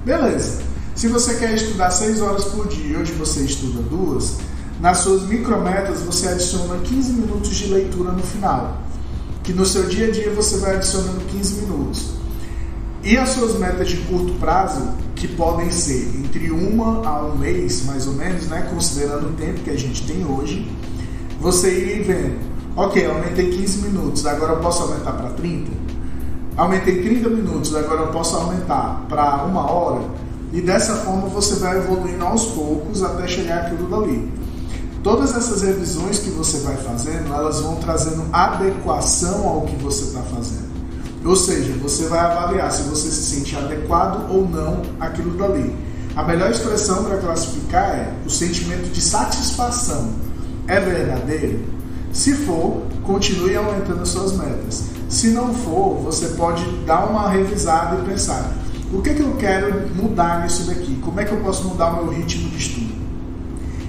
Beleza. 0.06 0.62
Se 0.94 1.08
você 1.08 1.34
quer 1.34 1.56
estudar 1.56 1.90
seis 1.90 2.22
horas 2.22 2.44
por 2.44 2.68
dia 2.68 2.96
e 2.96 2.96
hoje 2.96 3.14
você 3.14 3.40
estuda 3.40 3.82
duas, 3.82 4.38
nas 4.80 5.00
suas 5.00 5.24
micrometas 5.24 6.02
você 6.02 6.28
adiciona 6.28 6.78
15 6.78 7.14
minutos 7.14 7.56
de 7.56 7.74
leitura 7.74 8.12
no 8.12 8.22
final. 8.22 8.78
Que 9.44 9.52
no 9.52 9.66
seu 9.66 9.88
dia 9.88 10.10
a 10.10 10.12
dia 10.12 10.32
você 10.32 10.58
vai 10.58 10.76
adicionando 10.76 11.22
15 11.26 11.62
minutos. 11.62 12.19
E 13.04 13.18
as 13.18 13.30
suas 13.30 13.58
metas 13.58 13.88
de 13.88 13.98
curto 13.98 14.34
prazo, 14.34 14.90
que 15.16 15.28
podem 15.28 15.72
ser 15.72 16.16
entre 16.18 16.52
uma 16.52 17.08
a 17.08 17.26
um 17.26 17.38
mês, 17.38 17.86
mais 17.86 18.08
ou 18.08 18.14
menos, 18.14 18.48
né, 18.48 18.68
considerando 18.74 19.30
o 19.30 19.34
tempo 19.34 19.62
que 19.62 19.70
a 19.70 19.78
gente 19.78 20.06
tem 20.06 20.26
hoje, 20.26 20.70
você 21.40 21.72
ir 21.72 22.04
vendo, 22.04 22.40
ok, 22.76 23.06
aumentei 23.06 23.50
15 23.52 23.90
minutos, 23.90 24.26
agora 24.26 24.54
eu 24.54 24.60
posso 24.60 24.84
aumentar 24.84 25.14
para 25.14 25.30
30? 25.30 25.72
Aumentei 26.58 27.02
30 27.02 27.30
minutos, 27.30 27.74
agora 27.74 28.02
eu 28.02 28.08
posso 28.08 28.36
aumentar 28.36 29.06
para 29.08 29.46
uma 29.46 29.72
hora? 29.72 30.04
E 30.52 30.60
dessa 30.60 30.96
forma 30.96 31.28
você 31.28 31.56
vai 31.56 31.78
evoluindo 31.78 32.26
aos 32.26 32.48
poucos 32.48 33.02
até 33.02 33.28
chegar 33.28 33.66
aquilo 33.66 33.88
dali. 33.88 34.30
Todas 35.02 35.34
essas 35.36 35.62
revisões 35.62 36.20
que 36.20 36.30
você 36.32 36.60
vai 36.60 36.76
fazendo, 36.76 37.34
elas 37.34 37.62
vão 37.62 37.76
trazendo 37.76 38.26
adequação 38.34 39.48
ao 39.48 39.62
que 39.62 39.76
você 39.78 40.06
está 40.06 40.22
fazendo. 40.22 40.69
Ou 41.26 41.36
seja, 41.36 41.74
você 41.82 42.08
vai 42.08 42.20
avaliar 42.20 42.72
se 42.72 42.84
você 42.84 43.10
se 43.10 43.36
sente 43.36 43.56
adequado 43.56 44.32
ou 44.32 44.48
não 44.48 44.82
aquilo 45.00 45.38
dali. 45.38 45.76
A 46.16 46.24
melhor 46.24 46.50
expressão 46.50 47.04
para 47.04 47.18
classificar 47.18 47.90
é 47.90 48.14
o 48.26 48.30
sentimento 48.30 48.90
de 48.92 49.02
satisfação. 49.02 50.14
É 50.68 50.80
verdadeiro? 50.80 51.60
Se 52.14 52.34
for, 52.34 52.84
continue 53.04 53.56
aumentando 53.56 54.06
suas 54.06 54.34
metas. 54.34 54.86
Se 55.10 55.30
não 55.30 55.54
for, 55.54 55.98
você 56.04 56.30
pode 56.30 56.64
dar 56.86 57.06
uma 57.06 57.30
revisada 57.30 58.02
e 58.02 58.10
pensar: 58.10 58.54
o 58.94 59.02
que, 59.02 59.10
é 59.10 59.14
que 59.14 59.22
eu 59.22 59.36
quero 59.36 59.90
mudar 59.96 60.44
nisso 60.44 60.64
daqui? 60.64 60.96
Como 61.04 61.20
é 61.20 61.26
que 61.26 61.32
eu 61.32 61.42
posso 61.42 61.68
mudar 61.68 61.92
o 61.92 62.06
meu 62.06 62.14
ritmo 62.14 62.50
de 62.50 62.58
estudo? 62.58 63.00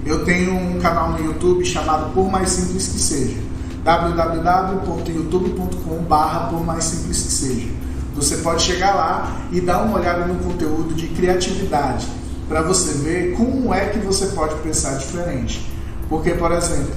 Eu 0.04 0.24
tenho 0.24 0.54
um 0.54 0.78
canal 0.80 1.12
no 1.12 1.24
YouTube 1.24 1.64
chamado 1.64 2.12
Por 2.12 2.30
Mais 2.30 2.50
Simples 2.50 2.88
Que 2.88 2.98
Seja 2.98 3.49
www.youtube.com.br 3.84 6.50
por 6.50 6.64
mais 6.64 6.84
simples 6.84 7.22
que 7.22 7.32
seja. 7.32 7.68
Você 8.14 8.36
pode 8.38 8.62
chegar 8.62 8.94
lá 8.94 9.40
e 9.50 9.60
dar 9.60 9.82
uma 9.82 9.98
olhada 9.98 10.26
no 10.26 10.36
conteúdo 10.36 10.94
de 10.94 11.08
criatividade 11.08 12.06
para 12.48 12.62
você 12.62 12.92
ver 12.98 13.34
como 13.36 13.72
é 13.72 13.86
que 13.86 13.98
você 13.98 14.26
pode 14.26 14.56
pensar 14.56 14.98
diferente. 14.98 15.66
Porque, 16.08 16.32
por 16.32 16.52
exemplo, 16.52 16.94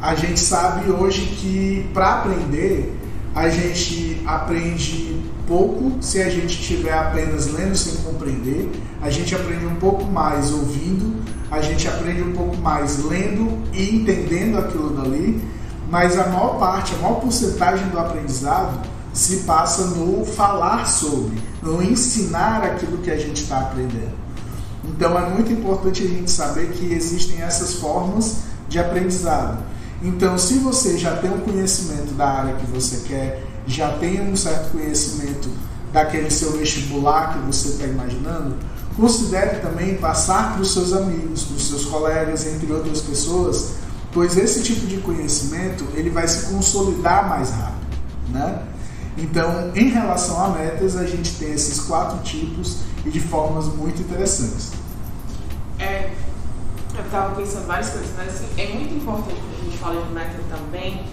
a 0.00 0.14
gente 0.14 0.38
sabe 0.38 0.90
hoje 0.90 1.22
que 1.40 1.88
para 1.94 2.16
aprender 2.16 2.94
a 3.34 3.48
gente 3.48 4.22
aprende 4.26 5.24
pouco 5.46 5.92
se 6.00 6.22
a 6.22 6.28
gente 6.28 6.60
estiver 6.60 6.92
apenas 6.92 7.52
lendo 7.52 7.76
sem 7.76 7.96
compreender, 8.02 8.70
a 9.00 9.10
gente 9.10 9.34
aprende 9.34 9.66
um 9.66 9.76
pouco 9.76 10.04
mais 10.04 10.52
ouvindo, 10.52 11.22
a 11.50 11.60
gente 11.60 11.86
aprende 11.86 12.22
um 12.22 12.32
pouco 12.32 12.56
mais 12.56 13.04
lendo 13.04 13.62
e 13.72 13.96
entendendo 13.96 14.58
aquilo 14.58 14.90
dali 14.90 15.40
mas 15.90 16.18
a 16.18 16.26
maior 16.26 16.58
parte, 16.58 16.94
a 16.94 16.98
maior 16.98 17.20
porcentagem 17.20 17.88
do 17.88 17.98
aprendizado 17.98 18.86
se 19.12 19.38
passa 19.38 19.86
no 19.86 20.24
falar 20.24 20.86
sobre, 20.86 21.40
no 21.62 21.82
ensinar 21.82 22.62
aquilo 22.62 22.98
que 22.98 23.10
a 23.10 23.16
gente 23.16 23.42
está 23.42 23.60
aprendendo. 23.60 24.14
Então 24.84 25.18
é 25.18 25.28
muito 25.30 25.52
importante 25.52 26.04
a 26.04 26.08
gente 26.08 26.30
saber 26.30 26.72
que 26.72 26.92
existem 26.92 27.40
essas 27.42 27.74
formas 27.74 28.38
de 28.68 28.78
aprendizado. 28.78 29.58
Então, 30.02 30.36
se 30.36 30.58
você 30.58 30.98
já 30.98 31.16
tem 31.16 31.30
um 31.30 31.40
conhecimento 31.40 32.12
da 32.12 32.28
área 32.28 32.54
que 32.54 32.66
você 32.66 33.08
quer, 33.08 33.42
já 33.66 33.92
tem 33.92 34.20
um 34.20 34.36
certo 34.36 34.72
conhecimento 34.72 35.48
daquele 35.92 36.30
seu 36.30 36.52
vestibular 36.52 37.32
que 37.32 37.38
você 37.46 37.68
está 37.68 37.86
imaginando, 37.86 38.56
Considere 38.96 39.60
também 39.60 39.96
passar 39.96 40.54
para 40.54 40.62
os 40.62 40.72
seus 40.72 40.94
amigos, 40.94 41.44
para 41.44 41.56
os 41.56 41.68
seus 41.68 41.84
colegas, 41.84 42.46
entre 42.46 42.72
outras 42.72 43.02
pessoas, 43.02 43.72
pois 44.16 44.34
esse 44.34 44.62
tipo 44.62 44.86
de 44.86 44.96
conhecimento 44.96 45.86
ele 45.92 46.08
vai 46.08 46.26
se 46.26 46.46
consolidar 46.46 47.28
mais 47.28 47.50
rápido, 47.50 47.86
né? 48.30 48.62
Então, 49.18 49.72
em 49.74 49.90
relação 49.90 50.42
a 50.42 50.48
metas, 50.48 50.96
a 50.96 51.04
gente 51.04 51.36
tem 51.36 51.52
esses 51.52 51.80
quatro 51.80 52.18
tipos 52.20 52.78
e 53.04 53.10
de 53.10 53.20
formas 53.20 53.66
muito 53.66 54.00
interessantes. 54.00 54.72
É, 55.78 56.14
eu 56.96 57.04
estava 57.04 57.36
pensando 57.36 57.66
várias 57.66 57.90
coisas, 57.90 58.08
mas 58.16 58.28
assim, 58.28 58.48
é 58.56 58.72
muito 58.72 58.94
importante 58.94 59.38
quando 59.38 59.60
a 59.60 59.64
gente 59.64 59.76
fala 59.76 60.02
de 60.02 60.12
meta 60.14 60.40
também, 60.48 61.06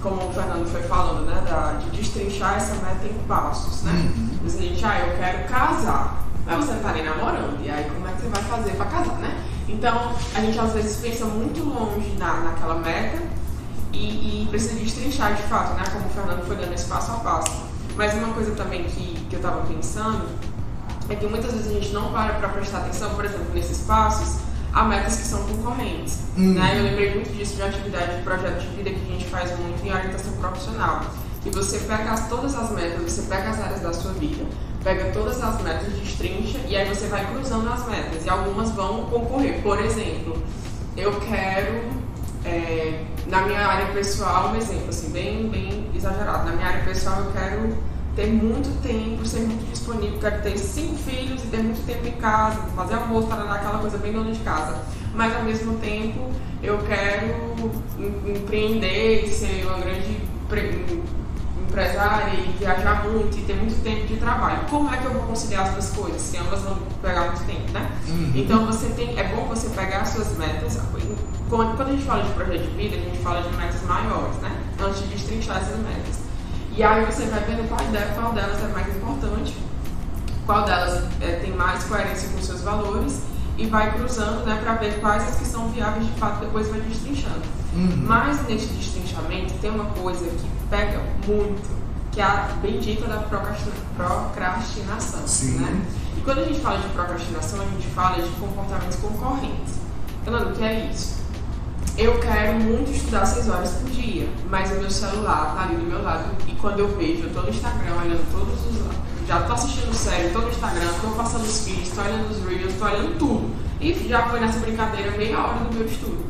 como 0.00 0.28
o 0.28 0.32
Fernando 0.32 0.70
foi 0.70 0.82
falando, 0.82 1.26
né, 1.26 1.42
da, 1.44 1.72
de 1.72 1.90
destrinchar 1.90 2.58
essa 2.58 2.74
meta 2.76 3.04
em 3.04 3.18
passos, 3.26 3.82
né? 3.82 4.12
Uhum. 4.16 4.30
a 4.46 4.48
gente, 4.48 4.84
ah, 4.84 5.00
eu 5.00 5.16
quero 5.16 5.48
casar, 5.48 6.24
mas 6.46 6.64
você 6.64 6.74
não 6.74 6.92
nem 6.92 7.04
namorando, 7.04 7.60
e 7.64 7.68
aí 7.68 7.90
como 7.90 8.06
é 8.06 8.12
que 8.12 8.22
você 8.22 8.28
vai 8.28 8.42
fazer 8.44 8.76
para 8.76 8.86
casar, 8.86 9.18
né? 9.18 9.43
Então, 9.68 10.12
a 10.34 10.40
gente 10.40 10.58
às 10.58 10.72
vezes 10.72 10.96
pensa 10.96 11.24
muito 11.24 11.62
longe 11.62 12.14
na, 12.18 12.40
naquela 12.40 12.76
meta 12.76 13.22
e, 13.92 14.42
e 14.42 14.46
precisa 14.50 14.74
destrinchar 14.78 15.34
de 15.34 15.42
fato, 15.44 15.74
né? 15.74 15.84
Como 15.92 16.06
o 16.06 16.10
Fernando 16.10 16.46
foi 16.46 16.56
dando 16.56 16.74
esse 16.74 16.86
passo 16.86 17.12
a 17.12 17.16
passo. 17.16 17.64
Mas 17.96 18.12
uma 18.14 18.34
coisa 18.34 18.52
também 18.52 18.84
que, 18.84 19.26
que 19.28 19.36
eu 19.36 19.38
estava 19.38 19.64
pensando 19.66 20.26
é 21.08 21.14
que 21.14 21.26
muitas 21.26 21.52
vezes 21.52 21.68
a 21.68 21.74
gente 21.74 21.92
não 21.92 22.12
para 22.12 22.34
para 22.34 22.48
prestar 22.48 22.78
atenção, 22.78 23.14
por 23.14 23.24
exemplo, 23.24 23.46
nesses 23.54 23.78
passos, 23.86 24.38
a 24.72 24.84
metas 24.84 25.16
que 25.16 25.22
são 25.22 25.42
concorrentes. 25.44 26.18
Uhum. 26.36 26.54
Né? 26.54 26.78
Eu 26.78 26.84
lembrei 26.84 27.14
muito 27.14 27.32
disso 27.32 27.54
de 27.54 27.62
uma 27.62 27.68
atividade 27.68 28.16
de 28.16 28.22
projeto 28.22 28.60
de 28.60 28.66
vida 28.76 28.90
que 28.90 29.00
a 29.00 29.12
gente 29.12 29.24
faz 29.26 29.58
muito 29.58 29.86
em 29.86 29.92
orientação 29.92 30.32
profissional. 30.32 31.02
Que 31.42 31.50
você 31.50 31.78
pega 31.80 32.10
as, 32.10 32.28
todas 32.28 32.54
as 32.54 32.70
metas, 32.70 33.12
você 33.12 33.22
pega 33.22 33.50
as 33.50 33.60
áreas 33.60 33.80
da 33.80 33.92
sua 33.92 34.12
vida, 34.14 34.44
pega 34.84 35.10
todas 35.12 35.42
as 35.42 35.60
metas, 35.62 35.92
destrincha 35.94 36.58
e 36.68 36.76
aí 36.76 36.86
você 36.86 37.06
vai 37.06 37.26
cruzando 37.32 37.68
as 37.72 37.88
metas. 37.88 38.24
E 38.24 38.28
algumas 38.28 38.70
vão 38.72 39.06
concorrer. 39.06 39.62
Por 39.62 39.80
exemplo, 39.80 40.36
eu 40.96 41.18
quero, 41.20 41.82
é, 42.44 43.02
na 43.26 43.42
minha 43.42 43.66
área 43.66 43.92
pessoal, 43.94 44.50
um 44.50 44.56
exemplo 44.56 44.90
assim, 44.90 45.10
bem, 45.10 45.48
bem 45.48 45.90
exagerado. 45.94 46.44
Na 46.44 46.52
minha 46.52 46.68
área 46.68 46.84
pessoal, 46.84 47.20
eu 47.20 47.32
quero 47.32 47.76
ter 48.14 48.26
muito 48.26 48.70
tempo, 48.80 49.26
ser 49.26 49.40
muito 49.40 49.68
disponível, 49.70 50.18
quero 50.20 50.42
ter 50.42 50.56
cinco 50.56 50.94
filhos 50.96 51.42
e 51.42 51.46
ter 51.48 51.62
muito 51.62 51.84
tempo 51.84 52.06
em 52.06 52.12
casa, 52.12 52.60
fazer 52.76 52.94
almoço, 52.94 53.26
para 53.26 53.42
dar 53.42 53.54
aquela 53.54 53.78
coisa 53.78 53.98
bem 53.98 54.12
dona 54.12 54.30
de 54.30 54.38
casa. 54.40 54.82
Mas 55.14 55.34
ao 55.34 55.42
mesmo 55.42 55.78
tempo 55.78 56.30
eu 56.62 56.78
quero 56.78 57.34
empreender 58.26 59.24
e 59.24 59.28
ser 59.28 59.66
uma 59.66 59.78
grande 59.78 60.20
empresária 61.74 62.32
e 62.32 62.56
viajar 62.56 63.04
muito 63.04 63.36
e 63.36 63.42
ter 63.42 63.56
muito 63.56 63.82
tempo 63.82 64.06
de 64.06 64.16
trabalho. 64.16 64.60
Como 64.70 64.92
é 64.94 64.96
que 64.96 65.04
eu 65.04 65.12
vou 65.12 65.22
conciliar 65.22 65.64
as 65.64 65.72
duas 65.72 65.90
coisas? 65.90 66.22
Se 66.22 66.38
ambas 66.38 66.60
vão 66.60 66.78
pegar 67.02 67.24
muito 67.26 67.44
tempo, 67.44 67.72
né? 67.72 67.90
Uhum. 68.08 68.32
Então 68.36 68.64
você 68.64 68.86
tem, 68.90 69.18
é 69.18 69.24
bom 69.24 69.44
você 69.48 69.68
pegar 69.70 70.02
as 70.02 70.10
suas 70.10 70.38
metas. 70.38 70.78
Quando, 71.50 71.82
a 71.82 71.84
gente 71.84 72.04
fala 72.04 72.22
de 72.22 72.32
projeto 72.32 72.62
de 72.62 72.70
vida, 72.76 72.96
a 72.96 73.00
gente 73.00 73.18
fala 73.18 73.42
de 73.42 73.56
metas 73.56 73.82
maiores, 73.82 74.36
né? 74.36 74.56
Antes 74.80 75.02
de 75.02 75.08
destrinchar 75.08 75.58
essas 75.58 75.76
metas. 75.78 76.20
E 76.76 76.82
aí 76.82 77.04
você 77.04 77.26
vai 77.26 77.40
vendo 77.40 77.68
qual, 77.68 77.80
delas, 77.90 78.14
qual 78.14 78.32
delas 78.32 78.62
é 78.62 78.68
mais 78.68 78.96
importante, 78.96 79.56
qual 80.46 80.64
delas 80.64 81.04
é, 81.20 81.36
tem 81.36 81.52
mais 81.52 81.84
coerência 81.84 82.28
com 82.30 82.40
seus 82.40 82.62
valores 82.62 83.22
e 83.56 83.66
vai 83.66 83.92
cruzando 83.92 84.44
né, 84.44 84.58
para 84.60 84.74
ver 84.74 84.98
quais 85.00 85.22
as 85.22 85.36
que 85.36 85.44
são 85.44 85.68
viáveis 85.68 86.06
de 86.06 86.12
fato, 86.18 86.40
depois 86.40 86.68
vai 86.68 86.80
destrinchando. 86.80 87.42
Uhum. 87.74 88.04
Mas 88.06 88.46
nesse 88.46 88.66
destrinchamento 88.66 89.52
tem 89.60 89.70
uma 89.70 89.86
coisa 89.86 90.24
que 90.24 90.48
pega 90.70 91.02
muito, 91.26 91.68
que 92.12 92.20
é 92.20 92.24
a 92.24 92.48
bendita 92.62 93.06
da 93.06 93.18
procrastinação. 93.18 95.26
Sim. 95.26 95.58
Né? 95.58 95.82
E 96.16 96.20
quando 96.20 96.38
a 96.38 96.44
gente 96.44 96.60
fala 96.60 96.78
de 96.78 96.88
procrastinação, 96.88 97.60
a 97.60 97.66
gente 97.66 97.86
fala 97.88 98.22
de 98.22 98.28
comportamentos 98.40 98.96
concorrentes. 98.96 99.74
Falando, 100.24 100.50
o 100.50 100.52
que 100.54 100.64
é 100.64 100.90
isso? 100.90 101.24
eu 101.96 102.18
quero 102.18 102.58
muito 102.58 102.90
estudar 102.90 103.24
6 103.24 103.48
horas 103.48 103.70
por 103.74 103.88
dia, 103.90 104.28
mas 104.50 104.72
o 104.72 104.74
meu 104.76 104.90
celular 104.90 105.54
tá 105.54 105.62
ali 105.62 105.76
do 105.76 105.84
meu 105.84 106.02
lado 106.02 106.24
e 106.48 106.52
quando 106.56 106.80
eu 106.80 106.88
vejo, 106.96 107.22
eu 107.24 107.32
tô 107.32 107.42
no 107.42 107.50
Instagram 107.50 107.94
olhando 107.94 108.32
todos 108.32 108.66
os. 108.66 108.74
Já 109.26 109.40
tô 109.42 109.54
assistindo 109.54 109.94
série, 109.94 110.30
tô 110.30 110.40
no 110.40 110.50
Instagram, 110.50 110.88
tô 111.00 111.08
passando 111.16 111.44
os 111.44 111.64
feeds, 111.64 111.92
tô 111.92 112.02
olhando 112.02 112.30
os 112.30 112.44
reels, 112.46 112.74
tô 112.74 112.84
olhando 112.84 113.18
tudo. 113.18 113.50
E 113.80 113.94
já 114.08 114.28
foi 114.28 114.40
nessa 114.40 114.58
brincadeira 114.58 115.12
meia 115.12 115.38
hora 115.38 115.60
do 115.60 115.74
meu 115.74 115.86
estudo. 115.86 116.26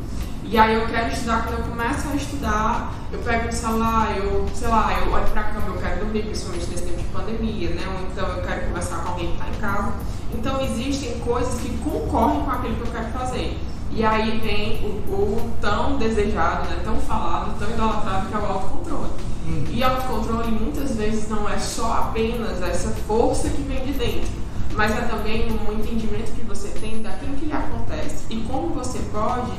E 0.55 0.57
aí 0.57 0.73
eu 0.73 0.87
quero 0.87 1.11
estudar, 1.11 1.43
quando 1.43 1.59
eu 1.59 1.65
começo 1.65 2.07
a 2.07 2.15
estudar, 2.15 2.93
eu 3.11 3.19
pego 3.19 3.49
o 3.49 3.51
celular, 3.51 4.15
eu, 4.15 4.47
sei 4.55 4.69
lá, 4.69 4.97
eu 5.01 5.11
olho 5.11 5.27
pra 5.27 5.43
cama, 5.43 5.67
eu 5.67 5.81
quero 5.81 5.99
dormir, 5.99 6.23
principalmente 6.23 6.67
nesse 6.67 6.83
tempo 6.83 6.97
de 6.97 7.03
pandemia, 7.09 7.69
né? 7.71 7.81
Ou 7.93 8.07
então 8.07 8.25
eu 8.25 8.41
quero 8.41 8.67
conversar 8.67 8.99
com 8.99 9.09
alguém 9.09 9.33
que 9.33 9.37
tá 9.37 9.49
em 9.49 9.59
casa. 9.59 9.91
Então 10.33 10.61
existem 10.61 11.19
coisas 11.19 11.59
que 11.59 11.77
concorrem 11.79 12.41
com 12.43 12.51
aquilo 12.51 12.75
que 12.75 12.81
eu 12.83 12.87
quero 12.87 13.07
fazer. 13.07 13.59
E 13.91 14.05
aí 14.05 14.39
vem 14.39 14.85
o, 14.85 15.11
o, 15.11 15.51
tão 15.59 15.97
desejado, 15.97 16.69
né, 16.69 16.79
tão 16.85 17.01
falado, 17.01 17.59
tão 17.59 17.69
idolatrado 17.69 18.27
que 18.29 18.35
é 18.35 18.37
o 18.37 18.45
autocontrole. 18.45 19.11
Hum. 19.45 19.63
E 19.69 19.83
autocontrole 19.83 20.51
muitas 20.51 20.95
vezes 20.95 21.27
não 21.27 21.49
é 21.49 21.57
só 21.57 21.91
apenas 21.95 22.61
essa 22.61 22.91
força 23.05 23.49
que 23.49 23.61
vem 23.63 23.83
de 23.83 23.91
dentro, 23.91 24.31
mas 24.73 24.97
é 24.97 25.01
também 25.01 25.51
um 25.51 25.73
entendimento 25.73 26.31
que 26.31 26.45
você 26.45 26.69
tem 26.79 27.01
daquilo 27.01 27.35
que 27.35 27.43
lhe 27.47 27.53
acontece 27.53 28.23
e 28.29 28.37
como 28.37 28.69
você 28.69 28.99
pode 29.11 29.51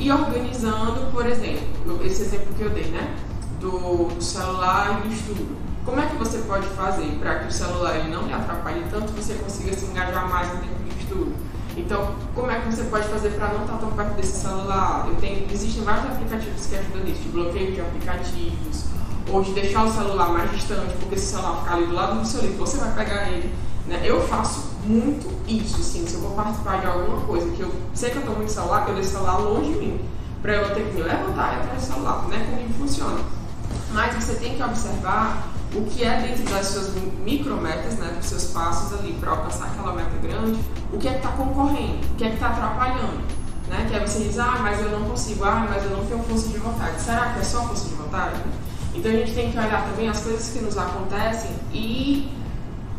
ir 0.00 0.12
organizando, 0.12 1.10
por 1.12 1.26
exemplo, 1.26 2.00
esse 2.04 2.22
exemplo 2.22 2.54
que 2.56 2.62
eu 2.62 2.70
dei, 2.70 2.86
né? 2.86 3.14
Do, 3.60 4.08
do 4.08 4.22
celular 4.22 5.02
e 5.04 5.08
do 5.08 5.14
estudo. 5.14 5.56
Como 5.84 6.00
é 6.00 6.06
que 6.06 6.16
você 6.16 6.38
pode 6.38 6.66
fazer 6.68 7.18
para 7.20 7.40
que 7.40 7.48
o 7.48 7.52
celular 7.52 7.96
ele 7.96 8.08
não 8.08 8.26
lhe 8.26 8.32
atrapalhe 8.32 8.84
tanto, 8.90 9.12
você 9.12 9.34
consiga 9.34 9.72
se 9.74 9.84
engajar 9.84 10.28
mais 10.28 10.48
no 10.48 10.60
tempo 10.60 10.82
de 10.84 11.00
estudo? 11.02 11.34
Então, 11.76 12.14
como 12.34 12.50
é 12.50 12.60
que 12.60 12.66
você 12.66 12.84
pode 12.84 13.06
fazer 13.08 13.30
para 13.30 13.48
não 13.48 13.62
estar 13.62 13.76
tão 13.76 13.90
perto 13.92 14.14
desse 14.14 14.40
celular? 14.40 15.06
Eu 15.08 15.16
tenho, 15.16 15.46
existem 15.50 15.82
vários 15.82 16.06
aplicativos 16.06 16.66
que 16.66 16.76
ajudam 16.76 17.04
nisso, 17.04 17.22
de 17.22 17.28
bloqueio 17.28 17.72
de 17.72 17.80
aplicativos, 17.80 18.84
ou 19.30 19.42
de 19.42 19.52
deixar 19.52 19.84
o 19.84 19.92
celular 19.92 20.30
mais 20.30 20.50
distante, 20.50 20.94
porque 20.98 21.16
se 21.16 21.26
o 21.26 21.38
celular 21.38 21.62
ficar 21.62 21.74
ali 21.74 21.86
do 21.86 21.94
lado 21.94 22.20
do 22.20 22.26
seu 22.26 22.40
livro, 22.40 22.58
você 22.58 22.78
vai 22.78 22.92
pegar 22.94 23.30
ele. 23.30 23.54
Né? 23.86 24.00
Eu 24.04 24.20
faço 24.26 24.69
muito 24.84 25.28
isso, 25.46 25.82
sim. 25.82 26.06
Se 26.06 26.14
eu 26.14 26.20
vou 26.20 26.30
participar 26.32 26.80
de 26.80 26.86
alguma 26.86 27.20
coisa 27.22 27.50
que 27.50 27.60
eu 27.60 27.72
sei 27.94 28.10
que 28.10 28.16
eu 28.16 28.20
estou 28.20 28.36
muito 28.36 28.50
celular, 28.50 28.88
eu 28.88 28.94
deixo 28.94 29.10
o 29.10 29.12
celular 29.12 29.38
longe 29.38 29.72
de 29.72 29.78
mim, 29.78 30.00
para 30.42 30.52
eu 30.54 30.74
ter 30.74 30.84
que 30.86 30.94
me 30.94 31.02
levantar 31.02 31.54
e 31.54 31.60
atrás 31.60 31.82
do 31.82 31.92
celular. 31.92 32.28
Né? 32.28 32.46
Comigo 32.50 32.74
funciona. 32.78 33.20
Mas 33.92 34.14
você 34.14 34.34
tem 34.34 34.54
que 34.54 34.62
observar 34.62 35.50
o 35.74 35.84
que 35.84 36.02
é 36.04 36.20
dentro 36.20 36.44
das 36.52 36.66
suas 36.66 36.94
micrometas, 37.24 37.94
né, 37.94 38.14
dos 38.16 38.26
seus 38.26 38.46
passos 38.46 38.98
ali 38.98 39.12
para 39.14 39.30
alcançar 39.30 39.66
aquela 39.66 39.92
meta 39.92 40.16
grande, 40.20 40.58
o 40.92 40.98
que 40.98 41.06
é 41.06 41.12
que 41.12 41.16
está 41.18 41.30
concorrendo, 41.30 42.04
o 42.12 42.16
que 42.16 42.24
é 42.24 42.28
que 42.28 42.34
está 42.34 42.48
atrapalhando. 42.48 43.22
Né? 43.68 43.86
Que 43.88 43.96
aí 43.96 44.00
você 44.06 44.24
diz, 44.24 44.38
ah, 44.38 44.58
mas 44.60 44.80
eu 44.80 44.90
não 44.90 45.08
consigo, 45.08 45.44
ah, 45.44 45.66
mas 45.68 45.84
eu 45.84 45.90
não 45.90 46.04
tenho 46.04 46.22
força 46.24 46.48
de 46.48 46.58
vontade. 46.58 47.00
Será 47.00 47.32
que 47.32 47.40
é 47.40 47.44
só 47.44 47.62
força 47.64 47.88
de 47.88 47.94
vontade? 47.94 48.40
Então 48.92 49.10
a 49.12 49.14
gente 49.14 49.32
tem 49.32 49.52
que 49.52 49.58
olhar 49.58 49.88
também 49.88 50.08
as 50.08 50.20
coisas 50.20 50.48
que 50.48 50.58
nos 50.58 50.76
acontecem 50.76 51.52
e, 51.72 52.28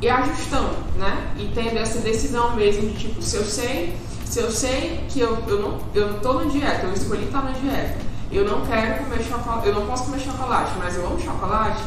e 0.01 0.09
ajustando, 0.09 0.75
né? 0.97 1.31
E 1.37 1.51
tendo 1.53 1.77
essa 1.77 1.99
decisão 1.99 2.55
mesmo 2.55 2.89
de 2.89 2.97
tipo, 2.97 3.21
se 3.21 3.35
eu 3.35 3.45
sei, 3.45 3.95
se 4.25 4.39
eu 4.39 4.51
sei 4.51 5.05
que 5.09 5.19
eu, 5.19 5.37
eu 5.47 5.61
não 5.61 5.79
eu 5.93 6.19
tô 6.19 6.33
na 6.33 6.45
dieta, 6.45 6.87
eu 6.87 6.93
escolhi 6.93 7.25
estar 7.25 7.43
na 7.43 7.51
dieta, 7.51 7.97
eu 8.31 8.45
não 8.45 8.65
quero 8.65 9.03
comer 9.03 9.23
chocolate, 9.23 9.67
eu 9.67 9.75
não 9.75 9.85
posso 9.85 10.05
comer 10.05 10.19
chocolate, 10.19 10.71
mas 10.79 10.95
eu 10.95 11.05
amo 11.05 11.19
chocolate, 11.19 11.81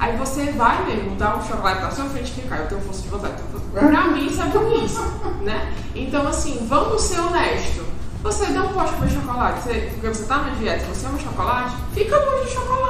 Aí 0.00 0.16
você 0.16 0.52
vai 0.52 0.84
mesmo 0.86 1.16
dar 1.16 1.36
um 1.36 1.42
chocolate 1.44 1.82
na 1.82 1.90
sua 1.90 2.04
frente 2.04 2.30
e 2.30 2.42
ficar, 2.42 2.58
eu 2.58 2.68
tenho 2.68 2.80
força 2.82 3.02
de 3.02 3.08
vontade. 3.08 3.34
Pra 3.72 4.08
mim, 4.08 4.26
isso 4.26 4.40
é 4.40 4.44
burrice, 4.46 5.00
né? 5.42 5.74
Então, 5.94 6.26
assim, 6.28 6.66
vamos 6.68 7.02
ser 7.02 7.18
honestos. 7.18 7.84
Você 8.22 8.46
não 8.48 8.72
pode 8.72 8.92
comer 8.92 9.10
chocolate, 9.10 9.62
você, 9.62 9.90
porque 9.92 10.08
você 10.08 10.24
tá 10.24 10.38
na 10.38 10.50
dieta, 10.50 10.84
você 10.86 11.06
ama 11.06 11.18
chocolate, 11.18 11.74
fica 11.92 12.16
longe 12.16 12.46
de 12.46 12.52
chocolate. 12.52 12.87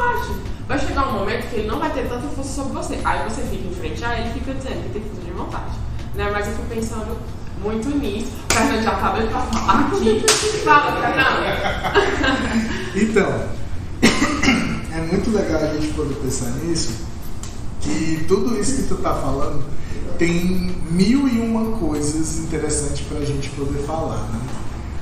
Vai 0.68 0.78
chegar 0.78 1.09
um 1.09 1.20
momento 1.20 1.48
que 1.48 1.57
ele 1.57 1.66
não 1.66 1.78
vai 1.78 1.90
ter 1.90 2.07
tanta 2.07 2.28
força 2.28 2.52
sobre 2.52 2.74
você. 2.74 3.00
Aí 3.02 3.26
você 3.26 3.40
fica 3.40 3.66
em 3.66 3.74
frente 3.74 4.04
a 4.04 4.20
ele 4.20 4.28
e 4.28 4.33
fica 4.35 4.52
dizendo 4.52 4.83
que 4.83 4.90
tem 4.90 5.02
força 5.02 5.22
de 5.22 5.31
vontade. 5.31 5.78
Né? 6.14 6.31
Mas 6.31 6.46
eu 6.46 6.52
fico 6.52 6.68
pensando 6.68 7.16
muito 7.62 7.88
nisso. 7.88 8.33
Fernando 8.52 8.83
já 8.83 8.90
tá 8.96 9.12
doido 9.12 9.31
pra 9.31 9.40
falar 9.40 9.87
aqui. 9.87 10.24
Fala, 10.62 11.00
Fernando. 11.00 11.42
então, 12.94 13.48
é 14.94 15.00
muito 15.11 15.31
legal 15.31 15.62
a 15.62 15.74
gente 15.74 15.88
poder 15.94 16.14
pensar 16.16 16.50
nisso, 16.62 16.92
que 17.81 18.26
tudo 18.28 18.61
isso 18.61 18.76
que 18.76 18.88
tu 18.88 18.96
tá 18.96 19.14
falando 19.14 19.64
tem 20.18 20.76
mil 20.90 21.28
e 21.28 21.40
uma 21.40 21.78
coisas 21.78 22.38
interessantes 22.40 23.07
para 23.07 23.18
a 23.18 23.24
gente 23.24 23.48
poder 23.50 23.78
falar, 23.85 24.28
né? 24.33 24.40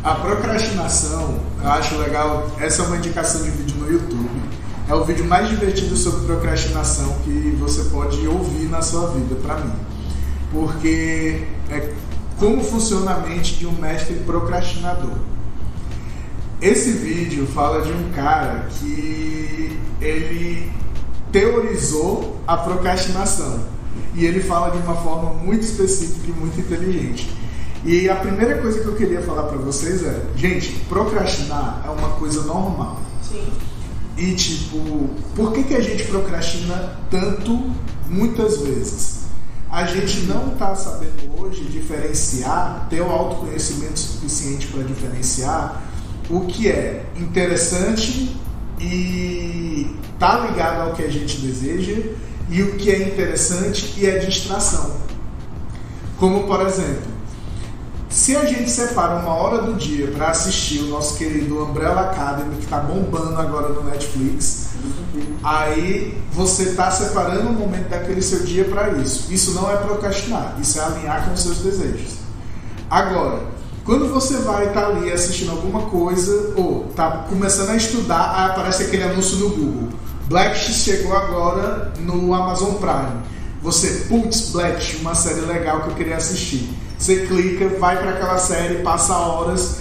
A 0.04 0.14
procrastinação, 0.14 1.40
eu 1.60 1.70
acho 1.72 1.96
legal, 1.96 2.48
essa 2.60 2.82
é 2.82 2.86
uma 2.86 2.98
indicação 2.98 3.42
de 3.42 3.50
vídeo 3.50 3.76
no 3.78 3.90
YouTube. 3.90 4.45
É 4.88 4.94
o 4.94 5.04
vídeo 5.04 5.24
mais 5.24 5.48
divertido 5.48 5.96
sobre 5.96 6.26
procrastinação 6.26 7.18
que 7.24 7.56
você 7.58 7.90
pode 7.90 8.24
ouvir 8.28 8.68
na 8.68 8.80
sua 8.80 9.08
vida, 9.10 9.34
para 9.36 9.56
mim. 9.58 9.72
Porque 10.52 11.42
é 11.68 11.92
como 12.38 12.62
funciona 12.62 13.14
a 13.14 13.20
mente 13.20 13.56
de 13.56 13.66
um 13.66 13.72
mestre 13.72 14.14
procrastinador. 14.24 15.16
Esse 16.60 16.92
vídeo 16.92 17.48
fala 17.48 17.82
de 17.82 17.92
um 17.92 18.12
cara 18.12 18.68
que 18.78 19.76
ele 20.00 20.70
teorizou 21.32 22.40
a 22.46 22.56
procrastinação. 22.56 23.74
e 24.14 24.24
ele 24.24 24.40
fala 24.40 24.70
de 24.70 24.78
uma 24.78 24.94
forma 24.96 25.32
muito 25.34 25.62
específica 25.62 26.28
e 26.28 26.32
muito 26.32 26.58
inteligente. 26.60 27.30
E 27.84 28.08
a 28.08 28.16
primeira 28.16 28.58
coisa 28.58 28.80
que 28.80 28.86
eu 28.86 28.94
queria 28.94 29.22
falar 29.22 29.44
para 29.44 29.58
vocês 29.58 30.02
é, 30.04 30.22
gente, 30.36 30.72
procrastinar 30.88 31.82
é 31.84 31.90
uma 31.90 32.10
coisa 32.10 32.42
normal. 32.42 33.00
Sim. 33.22 33.46
E 34.16 34.34
tipo, 34.34 35.10
por 35.34 35.52
que, 35.52 35.64
que 35.64 35.74
a 35.74 35.80
gente 35.80 36.04
procrastina 36.04 36.96
tanto 37.10 37.70
muitas 38.08 38.58
vezes? 38.60 39.26
A 39.70 39.84
gente 39.84 40.20
não 40.20 40.52
está 40.52 40.74
sabendo 40.74 41.38
hoje 41.38 41.64
diferenciar, 41.64 42.86
ter 42.88 43.02
o 43.02 43.10
autoconhecimento 43.10 43.98
suficiente 43.98 44.68
para 44.68 44.84
diferenciar 44.84 45.82
o 46.30 46.40
que 46.46 46.68
é 46.68 47.04
interessante 47.16 48.36
e 48.80 49.94
tá 50.18 50.48
ligado 50.48 50.88
ao 50.88 50.94
que 50.94 51.02
a 51.02 51.10
gente 51.10 51.38
deseja 51.38 52.00
e 52.48 52.62
o 52.62 52.76
que 52.76 52.90
é 52.90 53.08
interessante 53.08 53.94
e 53.98 54.06
é 54.06 54.18
distração. 54.18 54.96
Como 56.18 56.44
por 56.44 56.62
exemplo, 56.62 57.15
se 58.16 58.34
a 58.34 58.46
gente 58.46 58.70
separa 58.70 59.16
uma 59.16 59.34
hora 59.34 59.60
do 59.60 59.74
dia 59.74 60.10
para 60.12 60.30
assistir 60.30 60.78
o 60.78 60.86
nosso 60.86 61.18
querido 61.18 61.62
Umbrella 61.62 62.00
Academy, 62.00 62.56
que 62.56 62.64
está 62.64 62.78
bombando 62.78 63.38
agora 63.38 63.68
no 63.68 63.84
Netflix, 63.84 64.68
aí 65.44 66.16
você 66.32 66.62
está 66.62 66.90
separando 66.90 67.50
um 67.50 67.52
momento 67.52 67.90
daquele 67.90 68.22
seu 68.22 68.42
dia 68.42 68.64
para 68.64 68.88
isso. 68.92 69.30
Isso 69.30 69.52
não 69.52 69.70
é 69.70 69.76
procrastinar, 69.76 70.56
isso 70.58 70.80
é 70.80 70.84
alinhar 70.84 71.26
com 71.26 71.34
os 71.34 71.42
seus 71.42 71.58
desejos. 71.58 72.14
Agora, 72.88 73.42
quando 73.84 74.10
você 74.10 74.38
vai 74.38 74.68
estar 74.68 74.80
tá 74.80 74.86
ali 74.86 75.12
assistindo 75.12 75.50
alguma 75.50 75.82
coisa, 75.82 76.54
ou 76.56 76.86
está 76.88 77.26
começando 77.28 77.68
a 77.68 77.76
estudar, 77.76 78.32
aí 78.34 78.50
aparece 78.50 78.84
aquele 78.84 79.02
anúncio 79.02 79.36
no 79.36 79.50
Google. 79.50 79.88
Black 80.26 80.58
chegou 80.58 81.14
agora 81.14 81.92
no 82.00 82.32
Amazon 82.32 82.76
Prime. 82.76 83.20
Você, 83.60 84.06
putz, 84.08 84.52
Black, 84.52 84.96
uma 85.02 85.14
série 85.14 85.42
legal 85.42 85.82
que 85.82 85.88
eu 85.90 85.94
queria 85.94 86.16
assistir 86.16 86.74
você 86.98 87.26
clica, 87.26 87.68
vai 87.78 87.98
para 87.98 88.10
aquela 88.10 88.38
série, 88.38 88.82
passa 88.82 89.14
horas. 89.14 89.78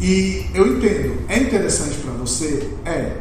E 0.00 0.46
eu 0.54 0.76
entendo, 0.76 1.18
é 1.28 1.38
interessante 1.38 1.96
para 1.98 2.12
você? 2.12 2.70
É. 2.84 3.16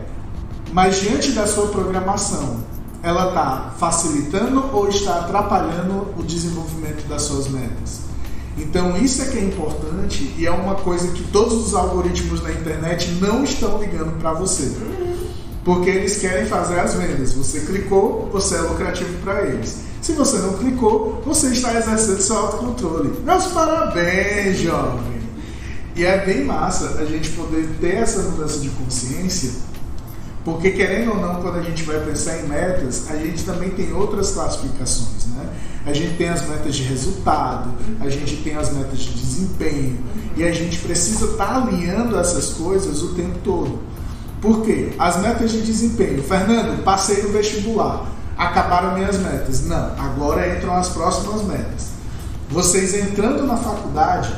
Mas 0.71 0.99
diante 0.99 1.31
da 1.31 1.47
sua 1.47 1.67
programação, 1.67 2.63
ela 3.01 3.29
está 3.29 3.73
facilitando 3.77 4.69
ou 4.73 4.89
está 4.89 5.19
atrapalhando 5.19 6.13
o 6.17 6.23
desenvolvimento 6.23 7.07
das 7.07 7.21
suas 7.23 7.47
metas? 7.47 8.01
Então 8.57 8.97
isso 8.97 9.21
é 9.21 9.25
que 9.25 9.37
é 9.37 9.43
importante 9.43 10.33
e 10.37 10.45
é 10.45 10.51
uma 10.51 10.75
coisa 10.75 11.09
que 11.11 11.23
todos 11.23 11.67
os 11.67 11.73
algoritmos 11.73 12.41
na 12.41 12.51
internet 12.51 13.11
não 13.21 13.43
estão 13.43 13.79
ligando 13.79 14.17
para 14.19 14.33
você. 14.33 14.71
Porque 15.63 15.89
eles 15.89 16.17
querem 16.17 16.45
fazer 16.45 16.79
as 16.79 16.93
vendas. 16.93 17.33
Você 17.33 17.61
clicou, 17.61 18.29
você 18.31 18.55
é 18.55 18.61
lucrativo 18.61 19.17
para 19.23 19.43
eles. 19.43 19.84
Se 20.05 20.11
você 20.11 20.37
não 20.37 20.53
clicou, 20.53 21.19
você 21.25 21.47
está 21.47 21.73
exercendo 21.73 22.21
seu 22.21 22.37
autocontrole. 22.37 23.11
Meus 23.25 23.45
parabéns, 23.45 24.59
jovem! 24.59 25.19
E 25.95 26.05
é 26.05 26.23
bem 26.23 26.43
massa 26.43 26.99
a 26.99 27.05
gente 27.05 27.31
poder 27.31 27.67
ter 27.81 27.95
essa 27.95 28.21
mudança 28.21 28.59
de 28.59 28.69
consciência, 28.69 29.49
porque 30.43 30.69
querendo 30.69 31.09
ou 31.09 31.19
não, 31.19 31.41
quando 31.41 31.57
a 31.57 31.63
gente 31.63 31.81
vai 31.81 31.99
pensar 32.01 32.37
em 32.37 32.47
metas, 32.47 33.09
a 33.09 33.15
gente 33.15 33.43
também 33.45 33.71
tem 33.71 33.93
outras 33.93 34.29
classificações, 34.29 35.25
né? 35.35 35.49
A 35.87 35.91
gente 35.91 36.15
tem 36.17 36.29
as 36.29 36.47
metas 36.47 36.75
de 36.75 36.83
resultado, 36.83 37.73
a 37.99 38.07
gente 38.07 38.35
tem 38.43 38.55
as 38.55 38.71
metas 38.71 38.99
de 38.99 39.09
desempenho, 39.09 39.97
e 40.37 40.43
a 40.43 40.51
gente 40.51 40.77
precisa 40.81 41.25
estar 41.25 41.47
tá 41.47 41.63
alinhando 41.63 42.15
essas 42.15 42.53
coisas 42.53 43.01
o 43.01 43.15
tempo 43.15 43.39
todo. 43.43 43.79
Por 44.39 44.61
quê? 44.61 44.93
As 44.99 45.19
metas 45.19 45.51
de 45.51 45.63
desempenho. 45.63 46.21
Fernando, 46.21 46.83
passei 46.83 47.23
no 47.23 47.29
vestibular 47.29 48.13
acabaram 48.37 48.95
minhas 48.95 49.17
metas. 49.17 49.65
Não, 49.65 49.91
agora 49.97 50.55
entram 50.55 50.75
as 50.75 50.89
próximas 50.89 51.43
metas. 51.43 51.89
Vocês 52.49 52.93
entrando 52.93 53.45
na 53.45 53.57
faculdade, 53.57 54.33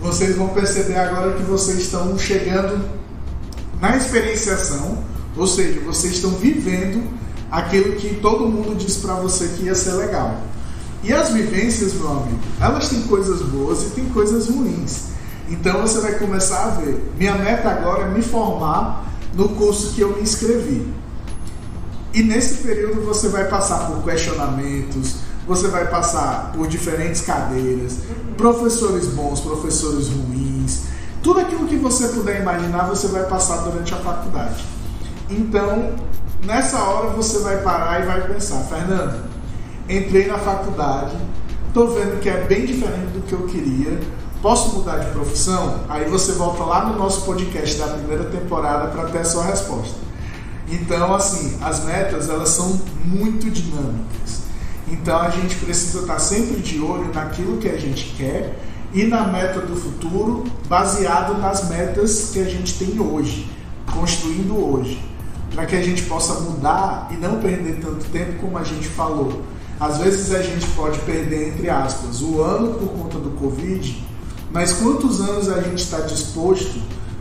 vocês 0.00 0.36
vão 0.36 0.48
perceber 0.48 0.96
agora 0.96 1.32
que 1.32 1.42
vocês 1.42 1.80
estão 1.80 2.18
chegando 2.18 2.82
na 3.80 3.96
experienciação, 3.96 4.98
ou 5.36 5.46
seja, 5.46 5.80
vocês 5.80 6.14
estão 6.14 6.30
vivendo 6.30 7.02
aquilo 7.50 7.96
que 7.96 8.14
todo 8.16 8.46
mundo 8.46 8.76
disse 8.76 9.00
para 9.00 9.14
você 9.14 9.48
que 9.48 9.64
ia 9.64 9.74
ser 9.74 9.92
legal. 9.92 10.40
E 11.02 11.12
as 11.12 11.30
vivências, 11.30 11.94
meu 11.94 12.10
amigo, 12.10 12.38
elas 12.60 12.88
têm 12.88 13.02
coisas 13.02 13.40
boas 13.42 13.82
e 13.82 13.90
têm 13.90 14.06
coisas 14.10 14.48
ruins. 14.48 15.10
Então 15.48 15.80
você 15.80 16.00
vai 16.00 16.14
começar 16.14 16.64
a 16.64 16.68
ver. 16.70 17.12
Minha 17.18 17.34
meta 17.36 17.70
agora 17.70 18.04
é 18.04 18.08
me 18.08 18.22
formar 18.22 19.06
no 19.34 19.48
curso 19.50 19.94
que 19.94 20.00
eu 20.00 20.14
me 20.14 20.22
inscrevi. 20.22 20.86
E 22.12 22.22
nesse 22.22 22.66
período 22.66 23.02
você 23.02 23.28
vai 23.28 23.48
passar 23.48 23.86
por 23.86 24.02
questionamentos, 24.02 25.16
você 25.46 25.68
vai 25.68 25.86
passar 25.88 26.52
por 26.52 26.66
diferentes 26.66 27.20
cadeiras, 27.22 27.98
professores 28.36 29.06
bons, 29.06 29.40
professores 29.40 30.08
ruins, 30.08 30.82
tudo 31.22 31.40
aquilo 31.40 31.66
que 31.66 31.76
você 31.76 32.08
puder 32.08 32.40
imaginar 32.40 32.88
você 32.88 33.06
vai 33.08 33.24
passar 33.24 33.58
durante 33.58 33.94
a 33.94 33.98
faculdade. 33.98 34.64
Então, 35.28 35.94
nessa 36.44 36.78
hora 36.78 37.10
você 37.10 37.38
vai 37.40 37.58
parar 37.62 38.02
e 38.02 38.06
vai 38.06 38.26
pensar, 38.26 38.64
Fernando, 38.64 39.22
entrei 39.88 40.26
na 40.26 40.38
faculdade, 40.38 41.16
estou 41.68 41.94
vendo 41.94 42.20
que 42.20 42.28
é 42.28 42.44
bem 42.44 42.66
diferente 42.66 43.12
do 43.12 43.22
que 43.22 43.32
eu 43.32 43.42
queria, 43.46 44.00
posso 44.42 44.76
mudar 44.78 44.98
de 44.98 45.10
profissão? 45.12 45.80
Aí 45.88 46.08
você 46.08 46.32
volta 46.32 46.64
lá 46.64 46.86
no 46.86 46.98
nosso 46.98 47.22
podcast 47.22 47.78
da 47.78 47.86
primeira 47.88 48.24
temporada 48.24 48.88
para 48.88 49.04
ter 49.10 49.18
a 49.18 49.24
sua 49.24 49.44
resposta. 49.44 50.09
Então, 50.70 51.14
assim, 51.14 51.58
as 51.60 51.84
metas 51.84 52.28
elas 52.28 52.50
são 52.50 52.80
muito 53.04 53.50
dinâmicas. 53.50 54.40
Então 54.90 55.18
a 55.18 55.30
gente 55.30 55.54
precisa 55.56 56.00
estar 56.00 56.18
sempre 56.18 56.60
de 56.60 56.80
olho 56.80 57.12
naquilo 57.14 57.58
que 57.58 57.68
a 57.68 57.76
gente 57.76 58.12
quer 58.16 58.58
e 58.92 59.04
na 59.04 59.24
meta 59.28 59.60
do 59.60 59.76
futuro, 59.76 60.44
baseado 60.68 61.38
nas 61.38 61.68
metas 61.68 62.30
que 62.32 62.40
a 62.40 62.44
gente 62.44 62.76
tem 62.76 63.00
hoje, 63.00 63.48
construindo 63.92 64.56
hoje, 64.56 65.00
para 65.54 65.64
que 65.64 65.76
a 65.76 65.82
gente 65.82 66.02
possa 66.02 66.40
mudar 66.40 67.08
e 67.12 67.14
não 67.14 67.38
perder 67.38 67.78
tanto 67.80 68.04
tempo 68.06 68.40
como 68.40 68.58
a 68.58 68.64
gente 68.64 68.88
falou. 68.88 69.42
Às 69.78 69.98
vezes 69.98 70.34
a 70.34 70.42
gente 70.42 70.66
pode 70.68 70.98
perder, 71.00 71.48
entre 71.50 71.70
aspas, 71.70 72.20
o 72.20 72.42
ano 72.42 72.74
por 72.74 72.88
conta 72.88 73.18
do 73.18 73.30
Covid, 73.30 74.04
mas 74.52 74.72
quantos 74.72 75.20
anos 75.20 75.48
a 75.48 75.60
gente 75.60 75.82
está 75.84 76.00
disposto 76.00 76.80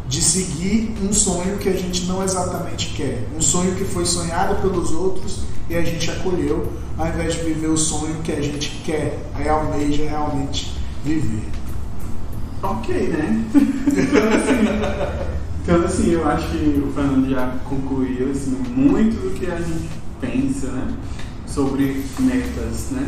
de 0.10 0.24
seguir 0.24 0.92
um 1.08 1.14
sonho 1.14 1.60
que 1.60 1.70
a 1.70 1.74
gente 1.74 2.06
não 2.08 2.24
exatamente 2.24 2.94
quer, 2.96 3.28
um 3.38 3.40
sonho 3.40 3.76
que 3.76 3.86
foi 3.86 4.06
sonhado 4.08 4.60
pelos 4.60 4.92
outros 4.92 5.42
e 5.70 5.76
a 5.76 5.84
gente 5.84 6.10
acolheu, 6.10 6.68
ao 6.98 7.08
invés 7.08 7.36
de 7.36 7.42
viver 7.44 7.68
o 7.68 7.78
sonho 7.78 8.16
que 8.24 8.32
a 8.32 8.42
gente 8.42 8.82
quer, 8.84 9.20
almeja 9.48 10.10
realmente 10.10 10.74
viver. 11.06 11.48
Ok, 12.64 13.08
né? 13.08 13.46
então, 13.54 14.30
assim, 14.34 15.30
então, 15.64 15.86
assim, 15.86 16.12
eu 16.12 16.28
acho 16.28 16.50
que 16.50 16.84
o 16.84 16.92
Fernando 16.92 17.30
já 17.30 17.56
concluiu 17.66 18.32
assim, 18.32 18.58
muito 18.76 19.16
do 19.22 19.40
que 19.40 19.46
a 19.46 19.58
gente 19.58 19.90
pensa 20.20 20.72
né, 20.72 20.96
sobre 21.46 22.04
metas, 22.20 22.90
né? 22.92 23.08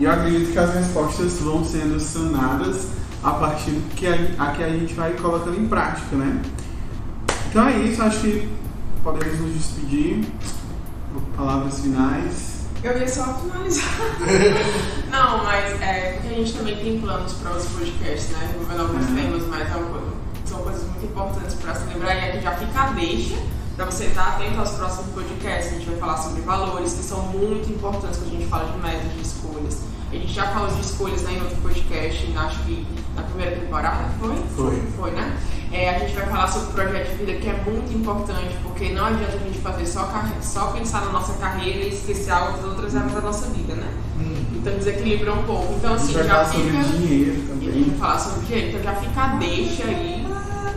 E 0.00 0.04
eu 0.04 0.10
acredito 0.10 0.50
que 0.50 0.58
as 0.58 0.74
respostas 0.74 1.34
vão 1.34 1.64
sendo 1.64 2.00
sanadas 2.00 2.88
a 3.22 3.30
partir 3.32 3.70
do 3.72 3.94
que 3.94 4.06
a, 4.06 4.14
a 4.38 4.52
que 4.52 4.62
a 4.62 4.68
gente 4.68 4.94
vai 4.94 5.12
colocando 5.14 5.58
em 5.58 5.68
prática, 5.68 6.16
né? 6.16 6.42
Então 7.48 7.66
é 7.68 7.78
isso, 7.78 8.02
acho 8.02 8.20
que 8.20 8.48
podemos 9.02 9.40
nos 9.40 9.52
despedir. 9.54 10.24
Palavras 11.36 11.80
finais. 11.80 12.60
Eu 12.82 12.98
ia 12.98 13.08
só 13.08 13.34
finalizar. 13.34 13.84
Não, 15.10 15.44
mas 15.44 15.80
é 15.82 16.12
porque 16.12 16.34
a 16.34 16.38
gente 16.38 16.52
também 16.54 16.76
tem 16.76 17.00
planos 17.00 17.32
para 17.34 17.56
os 17.56 17.66
podcasts, 17.66 18.30
né? 18.30 18.50
Envolvendo 18.54 18.80
alguns 18.80 19.08
uhum. 19.08 19.14
temas, 19.16 19.46
mas 19.48 19.62
é 19.62 19.74
são 20.46 20.62
coisas 20.62 20.82
muito 20.84 21.04
importantes 21.04 21.54
para 21.54 21.74
se 21.74 21.86
lembrar 21.86 22.14
e 22.14 22.30
aqui 22.30 22.40
já 22.40 22.52
fica 22.56 22.80
a 22.80 22.86
deixa 22.92 23.36
para 23.76 23.86
você 23.86 24.06
estar 24.06 24.28
atento 24.28 24.58
aos 24.58 24.70
próximos 24.72 25.12
podcasts. 25.14 25.72
A 25.72 25.76
gente 25.76 25.90
vai 25.90 25.98
falar 25.98 26.16
sobre 26.18 26.42
valores 26.42 26.92
que 26.94 27.02
são 27.02 27.22
muito 27.28 27.70
importantes 27.70 28.18
quando 28.18 28.34
a 28.34 28.36
gente 28.36 28.46
fala 28.46 28.70
de 28.70 28.78
metas 28.78 29.12
de 29.12 29.20
escolhas. 29.20 29.78
A 30.10 30.14
gente 30.14 30.32
já 30.32 30.46
falou 30.48 30.68
de 30.68 30.80
escolhas 30.80 31.22
né, 31.22 31.34
em 31.34 31.40
outro 31.40 31.56
podcast, 31.58 32.32
acho 32.36 32.58
que 32.64 32.84
na 33.14 33.22
primeira 33.22 33.56
temporada, 33.56 34.08
foi? 34.18 34.36
Foi. 34.56 34.82
Foi, 34.96 35.10
né? 35.12 35.38
É, 35.72 35.90
a 35.90 35.98
gente 36.00 36.14
vai 36.14 36.26
falar 36.26 36.48
sobre 36.48 36.70
o 36.70 36.72
projeto 36.72 37.10
de 37.10 37.24
vida 37.24 37.32
que 37.34 37.48
é 37.48 37.52
muito 37.64 37.92
importante, 37.92 38.56
porque 38.64 38.88
não 38.88 39.04
adianta 39.04 39.36
a 39.36 39.38
gente 39.38 39.58
fazer 39.60 39.86
só, 39.86 40.10
só 40.42 40.72
pensar 40.72 41.04
na 41.04 41.12
nossa 41.12 41.32
carreira 41.34 41.84
e 41.84 41.94
esquecer 41.94 42.32
as 42.32 42.64
outras 42.64 42.96
áreas 42.96 43.12
da 43.12 43.20
nossa 43.20 43.46
vida, 43.50 43.74
né? 43.74 43.88
Hum. 44.18 44.44
Então 44.56 44.72
desequilibra 44.76 45.32
um 45.32 45.44
pouco. 45.44 45.74
Então 45.74 45.94
assim, 45.94 46.12
já 46.12 46.24
falar 46.24 46.44
fica. 46.46 46.82
Sobre 46.82 46.98
dinheiro 46.98 47.42
também. 47.46 47.68
a 47.68 47.72
gente 47.72 47.90
vai 47.90 47.98
falar 47.98 48.18
sobre 48.18 48.46
dinheiro, 48.46 48.68
então 48.68 48.82
já 48.82 48.94
fica 48.94 49.20
a 49.22 49.26
deixa 49.36 49.84
aí 49.84 50.26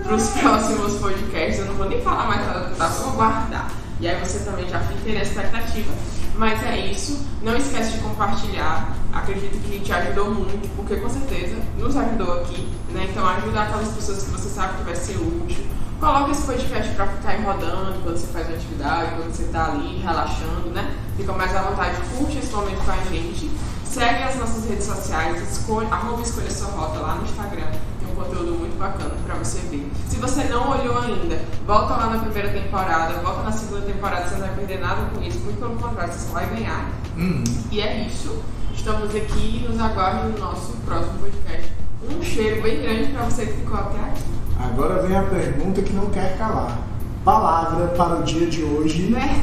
para 0.03 0.15
os 0.15 0.29
próximos 0.29 0.93
podcasts. 0.99 1.59
Eu 1.59 1.65
não 1.65 1.73
vou 1.73 1.89
nem 1.89 2.01
falar 2.01 2.27
mais 2.27 2.45
nada, 2.45 2.75
tá? 2.77 2.89
Só 2.91 3.09
guardar. 3.09 3.71
E 3.99 4.07
aí 4.07 4.19
você 4.19 4.39
também 4.39 4.69
já 4.69 4.79
fica 4.79 5.11
na 5.11 5.23
expectativa. 5.23 5.91
Mas 6.35 6.63
é 6.63 6.87
isso. 6.87 7.25
Não 7.41 7.55
esquece 7.57 7.93
de 7.93 7.97
compartilhar. 7.99 8.95
Acredito 9.13 9.61
que 9.63 9.79
te 9.79 9.93
ajudou 9.93 10.31
muito, 10.31 10.75
porque 10.75 10.95
com 10.95 11.07
certeza 11.07 11.55
nos 11.77 11.95
ajudou 11.95 12.41
aqui. 12.41 12.67
Né? 12.89 13.07
Então 13.09 13.27
ajudar 13.27 13.63
aquelas 13.63 13.89
pessoas 13.89 14.23
que 14.23 14.31
você 14.31 14.49
sabe 14.49 14.77
que 14.77 14.83
vai 14.83 14.95
ser 14.95 15.17
útil. 15.17 15.63
Coloca 15.99 16.31
esse 16.31 16.41
podcast 16.41 16.93
para 16.95 17.07
ficar 17.07 17.39
rodando 17.43 18.01
quando 18.01 18.17
você 18.17 18.27
faz 18.27 18.47
uma 18.47 18.57
atividade, 18.57 19.15
quando 19.15 19.33
você 19.33 19.43
está 19.43 19.71
ali 19.71 19.99
relaxando, 19.99 20.69
né? 20.71 20.95
Fica 21.15 21.31
mais 21.31 21.55
à 21.55 21.61
vontade, 21.61 21.95
curte 22.17 22.39
esse 22.39 22.51
momento 22.51 22.83
com 22.83 22.91
a 22.91 22.97
gente. 23.09 23.49
Segue 23.85 24.23
as 24.23 24.35
nossas 24.35 24.67
redes 24.67 24.85
sociais, 24.85 25.41
escolha, 25.49 25.87
arroba 25.89 26.21
escolha 26.23 26.49
sua 26.49 26.67
rota 26.71 26.99
lá 26.99 27.15
no 27.15 27.23
Instagram. 27.23 27.67
Tem 27.99 28.11
um 28.11 28.15
conteúdo 28.15 28.51
muito 28.53 28.77
bacana 28.77 29.11
para 29.25 29.35
você 29.35 29.59
ver. 29.69 29.89
Se 30.09 30.17
você 30.17 30.43
não 30.45 30.71
olhou 30.71 30.97
ainda, 30.97 31.39
volta 31.65 31.93
lá 31.93 32.07
na 32.07 32.19
primeira 32.19 32.49
temporada, 32.49 33.13
volta 33.21 33.43
na 33.43 33.51
segunda 33.51 33.85
temporada, 33.85 34.27
você 34.27 34.35
não 34.35 34.47
vai 34.47 34.55
perder 34.55 34.79
nada 34.79 35.09
com 35.13 35.21
isso, 35.21 35.39
muito 35.39 35.59
pelo 35.59 35.75
contrário, 35.75 36.11
você 36.11 36.27
só 36.27 36.33
vai 36.33 36.47
ganhar. 36.47 36.89
Hum. 37.15 37.43
E 37.71 37.79
é 37.79 38.07
isso. 38.07 38.43
Estamos 38.75 39.15
aqui 39.15 39.63
e 39.63 39.67
nos 39.67 39.79
aguardem 39.79 40.31
no 40.31 40.39
nosso 40.39 40.73
próximo 40.85 41.19
podcast. 41.19 41.71
Um 42.09 42.21
cheiro 42.21 42.61
bem 42.61 42.81
grande 42.81 43.11
para 43.13 43.23
você 43.25 43.45
que 43.45 43.53
ficou 43.53 43.77
até 43.77 43.99
aqui. 43.99 44.23
Agora 44.59 45.01
vem 45.07 45.15
a 45.15 45.23
pergunta 45.23 45.81
que 45.81 45.93
não 45.93 46.09
quer 46.09 46.37
calar. 46.37 46.79
Palavra 47.23 47.87
para 47.89 48.19
o 48.19 48.23
dia 48.23 48.47
de 48.47 48.63
hoje. 48.63 49.13
Verdade, 49.13 49.33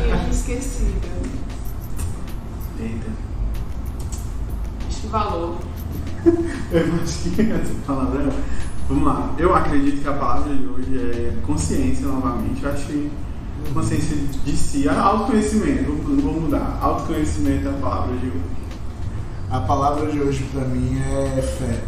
esquecida. 0.30 0.90
Eita. 2.80 3.06
Acho 4.88 5.00
que 5.00 5.06
valor. 5.06 5.56
Eu 6.72 6.94
acho 7.02 7.30
que 7.30 7.42
essa 7.52 7.74
palavra. 7.86 8.22
é- 8.24 8.60
Vamos 8.88 9.04
lá. 9.04 9.30
Eu 9.38 9.54
acredito 9.54 10.02
que 10.02 10.08
a 10.08 10.12
palavra 10.14 10.52
de 10.52 10.66
hoje 10.66 10.98
é 10.98 11.32
consciência 11.46 12.06
novamente. 12.08 12.60
Eu 12.64 12.72
acho 12.72 12.86
que 12.86 13.08
consciência 13.72 14.16
de 14.44 14.56
si, 14.56 14.88
autoconhecimento. 14.88 15.92
Vou, 15.92 16.40
mudar. 16.40 16.78
Autoconhecimento 16.80 17.68
é 17.68 17.70
a 17.70 17.74
palavra 17.74 18.16
de 18.16 18.26
hoje. 18.26 18.40
A 19.50 19.60
palavra 19.60 20.10
de 20.10 20.20
hoje 20.20 20.44
para 20.52 20.64
mim 20.64 21.00
é 21.36 21.42
fé. 21.42 21.82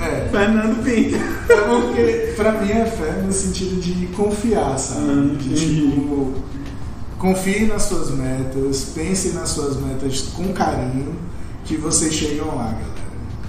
É. 0.00 0.28
Fernando 0.30 0.82
Pinto. 0.82 1.16
É 1.52 1.56
porque 1.60 2.32
pra 2.36 2.52
mim 2.52 2.70
é 2.70 2.86
fé 2.86 3.22
no 3.22 3.32
sentido 3.32 3.80
de 3.80 4.06
confiar, 4.08 4.78
sabe? 4.78 5.10
Hum, 5.10 5.36
De, 5.36 5.54
tipo, 5.54 6.34
confie 7.18 7.66
nas 7.66 7.82
suas 7.82 8.10
metas, 8.10 8.92
pense 8.94 9.32
nas 9.32 9.50
suas 9.50 9.76
metas 9.76 10.22
com 10.34 10.52
carinho, 10.54 11.14
que 11.64 11.76
vocês 11.76 12.14
chegam 12.14 12.46
lá, 12.56 12.72
galera. 12.72 12.90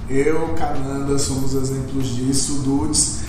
Eu, 0.09 0.49
Cananda, 0.55 1.17
somos 1.17 1.53
exemplos 1.53 2.07
disso. 2.13 2.63
Dudes 2.63 3.20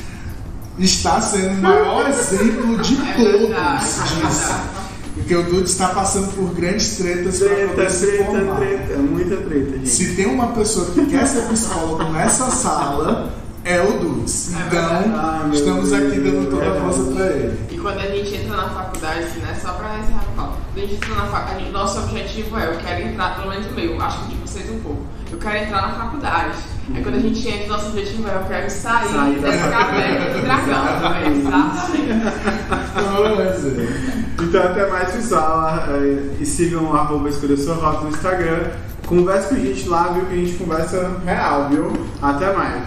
está 0.85 1.21
sendo 1.21 1.51
o 1.59 1.62
maior 1.62 2.09
exemplo 2.09 2.79
de 2.79 2.95
É 2.95 3.12
todos 3.14 3.51
é 3.51 3.79
disso. 3.79 4.16
verdade. 4.16 4.83
Porque 5.14 5.37
o 5.37 5.42
Dudes 5.45 5.73
está 5.73 5.88
passando 5.88 6.33
por 6.35 6.55
grandes 6.55 6.97
tretas 6.97 7.38
para 7.38 7.68
poder 7.68 7.90
se 7.90 8.07
treta, 8.07 8.25
formar. 8.25 8.57
treta. 8.57 8.97
Muita 8.99 9.37
treta, 9.37 9.71
gente. 9.77 9.88
Se 9.88 10.16
tem 10.16 10.27
uma 10.27 10.49
pessoa 10.49 10.87
que 10.87 11.05
quer 11.07 11.27
ser 11.27 11.42
psicólogo 11.49 12.03
nessa 12.12 12.51
sala, 12.51 13.33
é 13.64 13.81
o 13.81 13.92
Dudes. 13.99 14.53
É 14.55 14.66
Então. 14.66 14.81
Ah, 15.14 15.51
estamos 15.53 15.90
Deus, 15.90 16.03
aqui 16.03 16.18
dando 16.18 16.51
toda 16.51 16.73
a 16.73 16.81
força 16.81 17.03
pra 17.12 17.27
ele. 17.27 17.59
E 17.71 17.77
quando 17.79 17.99
a 17.99 18.07
gente 18.07 18.35
entra 18.35 18.57
na 18.57 18.71
faculdade, 18.71 19.27
né? 19.40 19.59
Só 19.62 19.73
pra 19.73 19.99
encerrar 19.99 20.25
o 20.33 20.37
papo. 20.37 20.57
Quando 20.73 20.79
a 20.85 20.88
gente 20.88 20.95
entra 20.95 21.14
na 21.14 21.27
faculdade, 21.27 21.71
nosso 21.71 21.99
objetivo 22.01 22.59
é, 22.59 22.66
eu 22.75 22.79
quero 22.79 23.03
entrar, 23.09 23.37
pelo 23.37 23.51
menos 23.51 23.66
o 23.66 23.71
meu, 23.75 24.01
acho 24.03 24.18
que 24.25 24.29
de 24.29 24.37
vocês 24.37 24.71
um 24.71 24.79
pouco. 24.81 25.03
Eu 25.31 25.38
quero 25.38 25.57
entrar 25.59 25.83
na 25.83 25.95
faculdade. 25.95 26.57
Aí 26.95 27.03
quando 27.03 27.14
a 27.14 27.21
gente 27.21 27.49
entra, 27.49 27.68
nosso 27.68 27.87
objetivo 27.88 28.29
é, 28.29 28.35
eu 28.35 28.45
quero 28.49 28.68
sair, 28.71 29.09
Sair 29.09 29.38
da 29.40 29.51
caverna 29.68 30.31
do 30.35 30.42
dragão. 30.42 31.14
É, 31.14 31.29
exatamente. 31.31 32.12
É. 33.81 34.42
Então 34.42 34.62
até 34.62 34.90
mais 34.90 35.11
pessoal. 35.12 35.85
é, 35.88 36.40
E 36.40 36.45
sigam 36.47 36.90
o 36.90 36.95
arroba 36.95 37.29
escolha 37.29 37.57
sua 37.57 37.75
rota 37.77 38.05
no 38.05 38.11
Instagram. 38.11 38.71
Converse 39.07 39.49
com 39.49 39.55
a 39.55 39.59
gente 39.59 39.88
lá, 39.88 40.09
viu? 40.09 40.27
Que 40.27 40.33
a 40.33 40.37
gente 40.37 40.55
conversa 40.55 41.21
real, 41.25 41.68
viu? 41.68 41.92
Até 42.21 42.53
mais. 42.55 42.85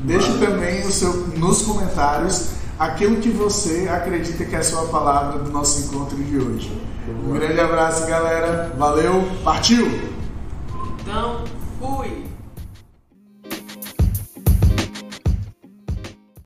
Deixe 0.00 0.32
também 0.38 0.80
o 0.82 0.90
seu, 0.90 1.12
nos 1.36 1.62
comentários 1.62 2.50
aquilo 2.78 3.16
que 3.16 3.30
você 3.30 3.88
acredita 3.88 4.44
que 4.44 4.54
é 4.54 4.58
a 4.58 4.62
sua 4.62 4.86
palavra 4.86 5.38
do 5.38 5.50
nosso 5.50 5.86
encontro 5.86 6.16
de 6.16 6.38
hoje. 6.38 6.70
Um 7.26 7.32
grande 7.32 7.60
abraço, 7.60 8.06
galera. 8.06 8.72
Valeu, 8.76 9.26
partiu! 9.42 9.86
Então, 11.00 11.44
fui! 11.80 12.25